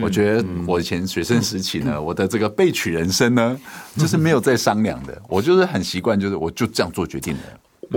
[0.00, 3.60] 我觉得我以前学生时期呢， 我的这个被取人生呢，
[3.96, 7.40] 就是没有在商量的，我就是很习惯，就是我就这样做决定的。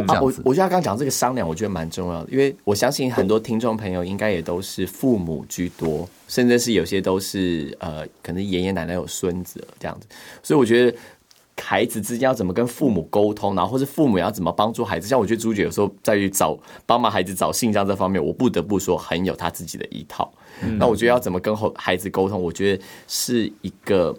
[0.07, 10.07] 啊，我我觉得刚刚讲这个商量，我觉得蛮重要的，因为我相信很多听众朋友应该也都是父母居多，甚至是有些都是呃，可能爷爷奶奶有孙子这样子，
[10.43, 10.97] 所以我觉得
[11.61, 20.31] 孩子之间要怎么跟父母沟通，然后或是父母要怎么帮助孩子，像我觉得朱姐有时候在于找帮忙孩子找性向这方面，我不得不说很有他自己的一套。
[20.61, 24.15] 嗯、那我觉得要怎么跟孩子沟通，我觉得是一个。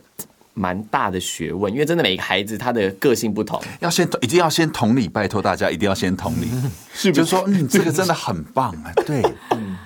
[0.59, 6.49] 蛮大的学问，因为真的每个孩子他的个性不同，要先一定要先同理，拜托大家一定要先同理？
[7.13, 9.21] 就是说，嗯，这个真的很棒啊，对，
[9.53, 9.86] 嗯，啊，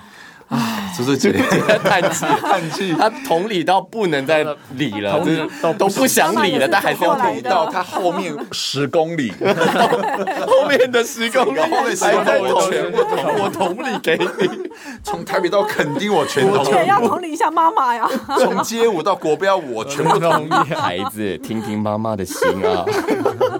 [0.95, 1.31] 朱朱姐。
[1.83, 2.25] 叹气。
[2.41, 9.31] 叹气，他同理到不能再理了，就是都不想理了，但还是要理到他后面十公里，
[10.47, 12.51] 后面的十公里，后面十公里。
[12.51, 12.97] 我全部
[13.43, 14.69] 我同理给你，
[15.03, 22.83] 从台北到垦丁我全同理，要同理一下妈妈呀，从街舞到国标舞我全部同理， 孩子听听妈妈的心啊，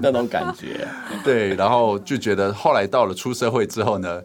[0.02, 0.88] 那种感觉，
[1.24, 4.22] 对，然后就觉得后来到了出社会之后呢。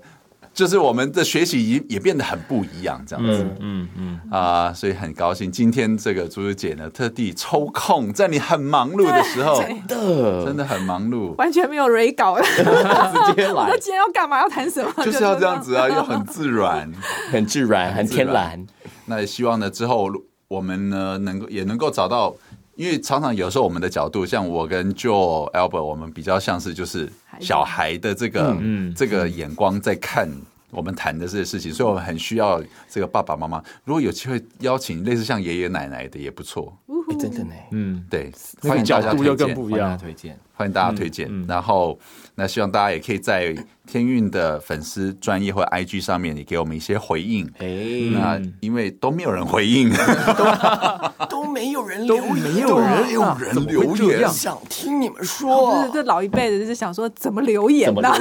[0.57, 13.67] 就是我们的学习也也变得很不一样，这样子，嗯嗯啊，所以很高兴今天这个朱朱姐呢，特地抽空在你很忙碌的时候，真的真的很忙碌，完全没有 re 稿，直接来。
[13.69, 14.41] 那今天要干嘛？
[14.41, 14.91] 要谈什么？
[15.05, 16.91] 就是要这样子啊，又很自然，
[17.31, 18.67] 很自然，很天然。
[19.05, 20.11] 那也希望呢，之后
[20.49, 22.35] 我们呢，能够也能够找到。
[22.77, 27.11] 因为常常有时候我们的角度，像我跟 Joe Albert，我们比较像是就是
[27.41, 28.57] 小孩的这个
[28.95, 30.31] 这个眼光在看
[30.71, 33.63] 我们谈的这些事情，所以我们很需要这个爸爸妈妈。
[33.85, 36.77] 如果有机会邀请类似像爷爷奶奶的也不错，
[37.19, 37.55] 真的呢。
[37.71, 41.47] 嗯，对，欢迎大家推荐，欢迎大家推荐，欢迎大家推荐。
[41.47, 41.99] 然后
[42.35, 43.57] 那希望大家也可以在
[43.87, 47.47] 天运的粉丝专业或 IG 上面，你给我们一些回应。
[47.59, 47.67] 哎，
[48.13, 49.93] 那因为都没有人回应。
[51.31, 55.89] 都没有人留言，没有人有人留言，想听你们说。
[55.93, 58.13] 这老一辈的就是想说怎么留言呢？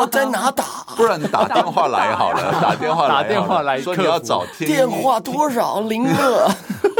[0.00, 0.64] 我在哪打？
[0.96, 5.80] 不然打电话来好了， 打电话来，打电话来，说你要找天电话多少？
[5.82, 6.50] 零二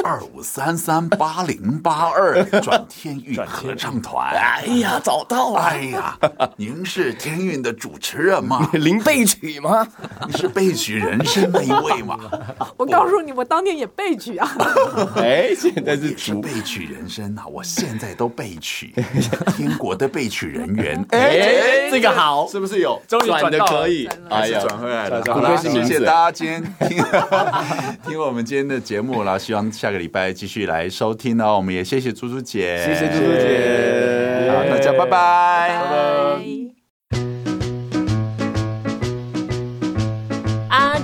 [0.04, 4.30] 二五三三八零八二， 转天运合唱团。
[4.34, 5.60] 哎呀，找到了！
[5.60, 6.18] 哎呀，
[6.56, 8.70] 您是天运的主持人吗？
[8.72, 9.86] 林备取吗？
[10.26, 12.18] 你是备取人生那一位吗？
[12.78, 14.48] 我告诉你，我当年也备取啊。
[15.16, 15.50] 哎。
[15.84, 17.44] 但是是备取人生啊！
[17.46, 18.94] 我现在都备取
[19.56, 21.04] 天国的备取人员。
[21.10, 24.08] 哎，这个好，是不是有转的可以？
[24.30, 25.22] 哎呀，转回来了。
[25.26, 27.04] 好了，谢谢大家今天听
[28.06, 31.56] 听我们今天的节目了，希望下个礼拜继续来收听哦。
[31.56, 36.77] 我们也谢谢猪猪姐，谢谢猪猪姐，好，大家拜拜，拜拜。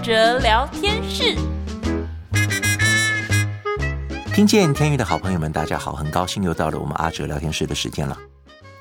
[0.04, 1.34] 哲聊天室。
[4.34, 8.14] 听见天韵的好朋友们，大家好，很高兴又到了我们阿哲聊天室的时间了。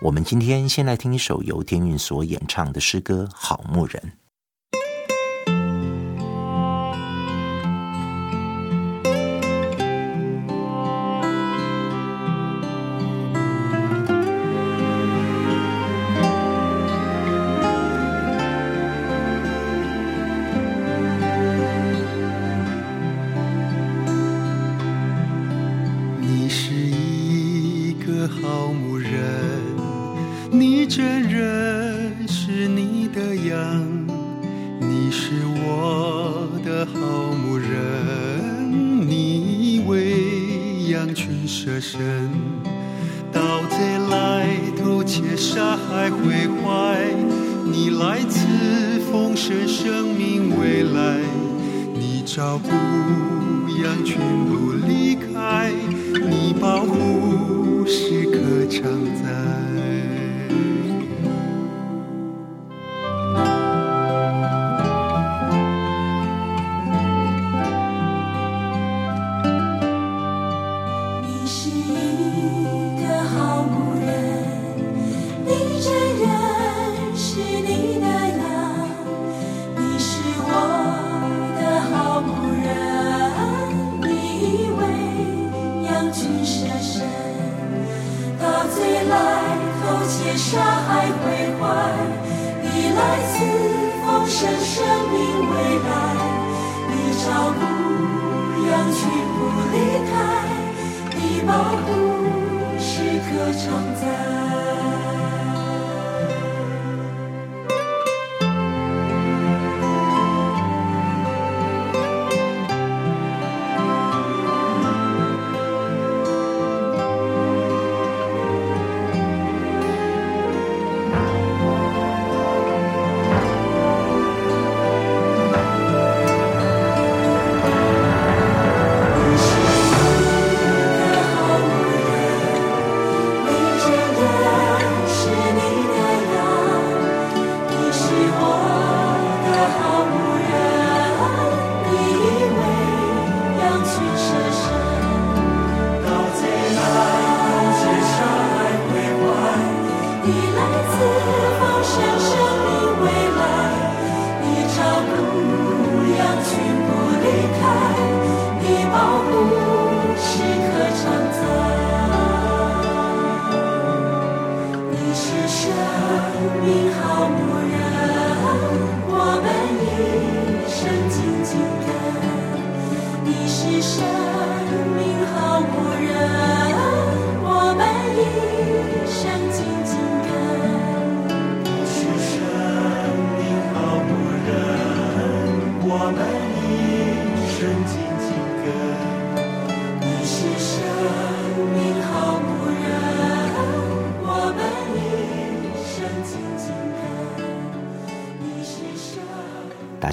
[0.02, 4.04] 我们今天先来听一首由天韵所演唱的诗歌《好牧人》。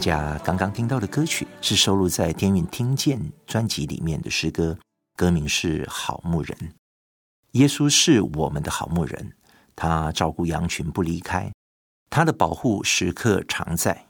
[0.01, 4.78] 大家刚刚听到的歌曲是收录在《天韵听见》专辑里面的诗歌，
[5.14, 6.57] 歌名是《好牧人》。
[7.51, 9.34] 耶稣是我们的好牧人，
[9.76, 11.53] 他照顾羊群不离开，
[12.09, 14.07] 他的保护时刻常在，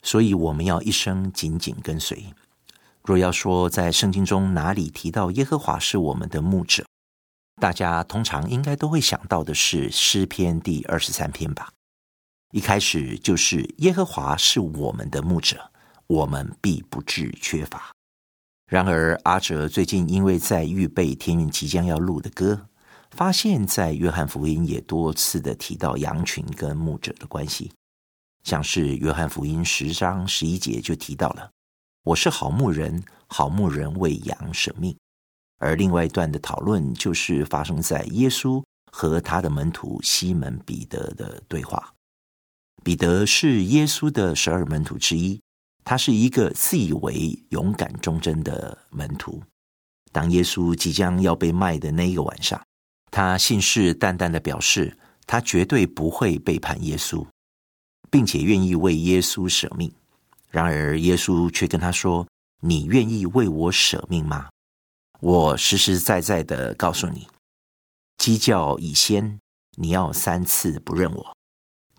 [0.00, 2.26] 所以我们要一生紧紧跟随。
[3.02, 6.86] 若要说在圣经中哪里提到耶和华是我们的牧者，
[7.60, 11.70] 大家通常应该都会想到的是诗篇第二十三篇吧。
[12.56, 15.70] 一开始就是耶和华是我们的牧者，
[16.06, 17.92] 我们必不至缺乏。
[18.66, 22.66] 然而阿哲最近因为在预备天韵即将要录的歌，
[23.10, 27.70] 发现，在约翰福音也多次的提到羊群跟牧者的关系，
[28.42, 31.50] 像是约翰福音十章十一节就提到了
[32.04, 34.96] ：“我是好牧人，好牧人为羊舍命。”
[35.60, 41.92] 而另外一段的讨论就是发生在耶稣和他的门徒西门彼得的对话。
[42.86, 45.40] 彼得是耶稣的十二门徒之一，
[45.82, 49.42] 他是一个自以为勇敢忠贞的门徒。
[50.12, 52.64] 当耶稣即将要被卖的那一个晚上，
[53.10, 57.26] 他信誓旦旦的表示，他绝对不会背叛耶稣，
[58.08, 59.92] 并且愿意为耶稣舍命。
[60.48, 62.24] 然而，耶稣却跟他说
[62.62, 64.48] ：“你愿意为我舍命吗？
[65.18, 67.26] 我实实在在的告诉你，
[68.18, 69.40] 鸡叫以先，
[69.76, 71.26] 你要三次不认我。”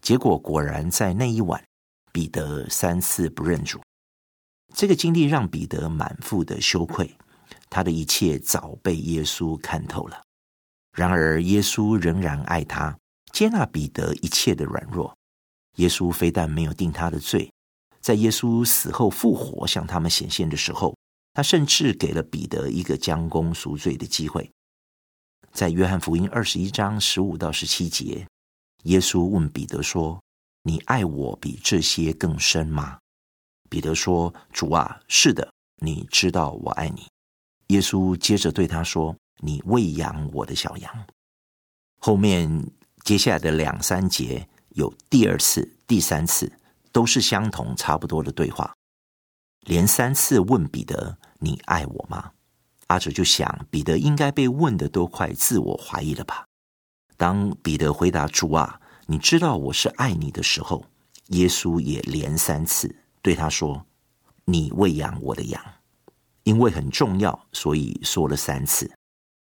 [0.02, 1.64] 结果果然在那一晚，
[2.12, 3.82] 彼得三次不认主。
[4.74, 7.10] 这个经历让彼得满腹的羞愧，
[7.70, 10.22] 他的一切早被耶稣看透了。
[10.94, 12.98] 然而耶稣仍然爱他，
[13.32, 15.16] 接纳彼得一切的软弱。
[15.76, 17.52] 耶稣非但没有定他的罪，
[18.02, 20.96] 在耶稣死后复活向他们显现的时候，
[21.34, 24.50] 他甚至给了彼得一个将功赎罪的机会。
[25.52, 28.28] 在约翰福音二十一章十五到十七节。
[28.88, 30.22] 耶稣问彼得说
[30.64, 32.98] ：“你爱我比这些更深吗？”
[33.70, 37.06] 彼得说：“主啊，是的，你知道我爱你。”
[37.68, 39.14] 耶稣接着对他说
[39.44, 41.08] ：“你喂养我的小羊。”
[42.00, 42.72] 后面
[43.04, 46.50] 接下来的两三节有第二次、第三次，
[46.94, 48.74] 都是相同差不多的对话，
[49.66, 52.32] 连三次问彼得：“你爱我吗？”
[52.88, 56.47] 阿哲就想，彼得应该被问的都快自我怀疑了吧。
[57.18, 60.86] 当彼得回答“主啊，你知道我是爱你的时候”，
[61.30, 63.86] 耶稣也连三次对他说
[64.46, 65.62] ：“你喂养我的羊。”
[66.44, 68.90] 因为很重要，所以说了三次。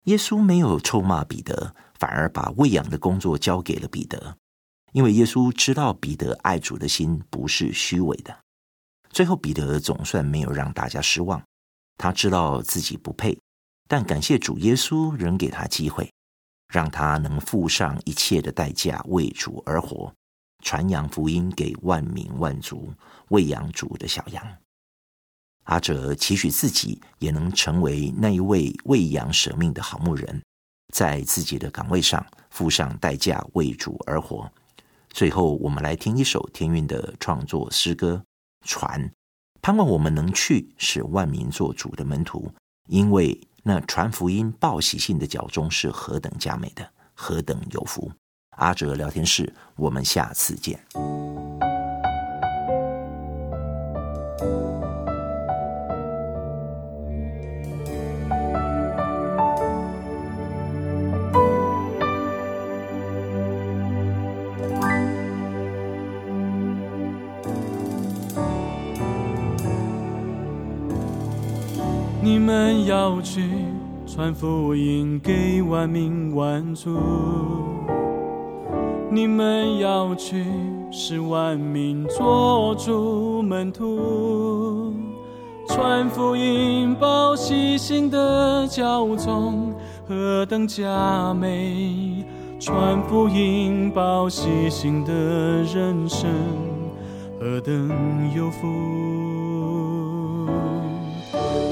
[0.04, 4.36] 耶稣没有臭骂彼得，反而把喂养的工作交给了彼得，
[4.92, 8.36] 因为耶稣知道彼得爱主的心不是虚伪的。
[9.08, 11.42] 最后，彼得总算没有让大家失望，
[11.96, 13.38] 他知道自己不配，
[13.88, 16.12] 但感谢主耶稣仍给他机会。
[16.72, 20.10] 让他能付上一切的代价为主而活，
[20.64, 22.90] 传扬福音给万民万族，
[23.28, 24.42] 喂养主的小羊。
[25.64, 30.42] 阿哲期许自己也能成为那一位喂养舍命的好牧人，
[30.94, 34.50] 在自己的岗位上付上代价为主而活。
[35.10, 38.24] 最后，我们来听一首天韵的创作诗歌
[38.66, 38.98] 《传》，
[39.60, 42.50] 盼望我们能去，使万民做主的门徒，
[42.88, 43.38] 因为。
[43.64, 48.10] 那传福音、报喜信的脚钟是何等佳美的，何等有福！
[48.56, 50.84] 阿哲聊天室，我们下次见。
[74.22, 76.96] 传福音给万民万族，
[79.10, 80.44] 你们要去
[80.92, 84.94] 使万民作主门徒，
[85.66, 89.74] 传福音报喜信的教宗
[90.06, 92.24] 何等佳美，
[92.60, 95.12] 传福音报喜信的
[95.64, 96.30] 人生
[97.40, 97.90] 何等
[98.36, 98.68] 有福。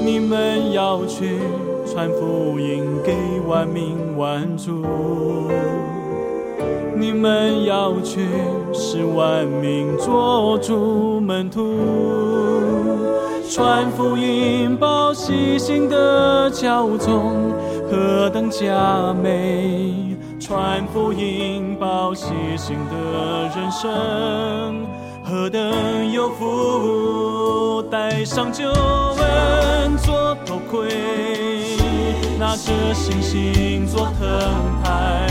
[0.03, 1.39] 你们要去
[1.91, 3.13] 传福音给
[3.45, 4.81] 万民万族，
[6.95, 8.29] 你们要去
[8.71, 11.75] 使万民作主门徒，
[13.49, 17.51] 传福音报喜信的教宗
[17.91, 24.87] 何等佳美，传福音报喜信的人生
[25.25, 29.51] 何等有福，戴上救恩。
[29.97, 30.87] 做头盔，
[32.51, 34.27] 拿着星星做藤
[34.83, 35.25] 牌，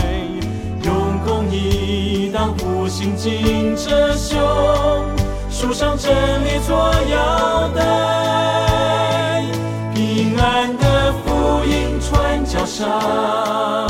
[0.83, 4.39] 用公义当护心镜遮胸，
[5.51, 6.11] 束上真
[6.43, 6.75] 理做
[7.11, 9.43] 腰带，
[9.93, 13.87] 平安的福音穿脚上，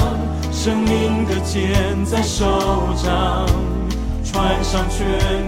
[0.52, 2.46] 生命的剑在手
[3.02, 3.46] 掌，
[4.26, 5.08] 穿上全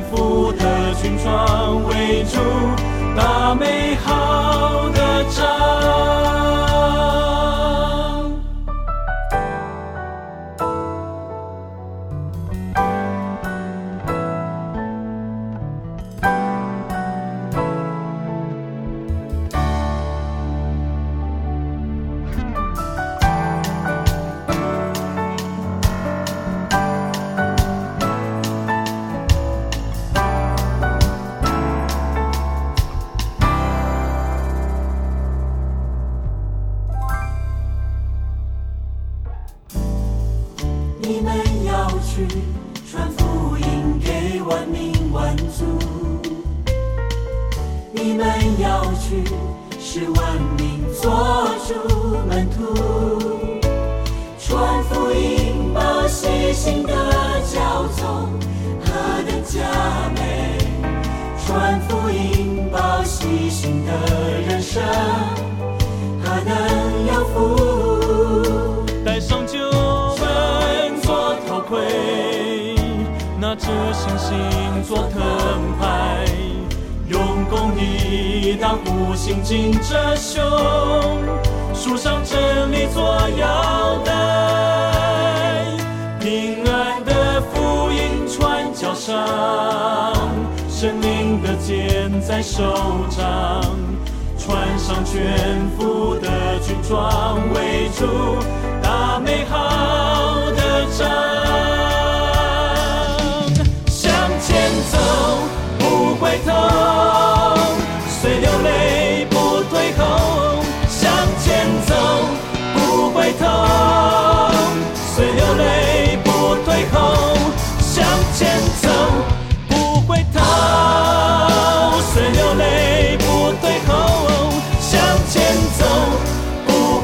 [0.10, 2.40] 副的军装，围住
[3.14, 6.23] 打美好的仗。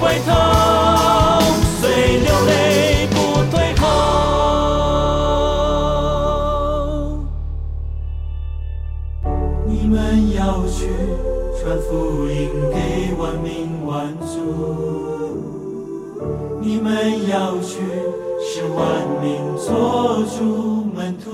[0.10, 0.34] 回头，
[1.80, 3.16] 虽流泪不
[3.52, 3.84] 退后。
[9.68, 10.90] 你们要去
[11.62, 14.34] 传福音给万民万族，
[16.60, 17.78] 你们要去
[18.42, 18.82] 使万
[19.22, 21.30] 民做主门徒。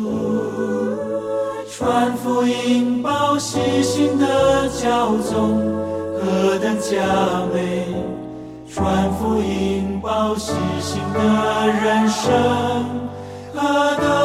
[1.72, 5.64] 传福音，报喜信的教宗，
[6.20, 7.00] 何等加
[7.54, 7.88] 美！
[8.76, 10.52] 传福音，报喜
[10.82, 11.20] 信的
[11.82, 12.30] 人生，
[13.54, 14.25] 何得！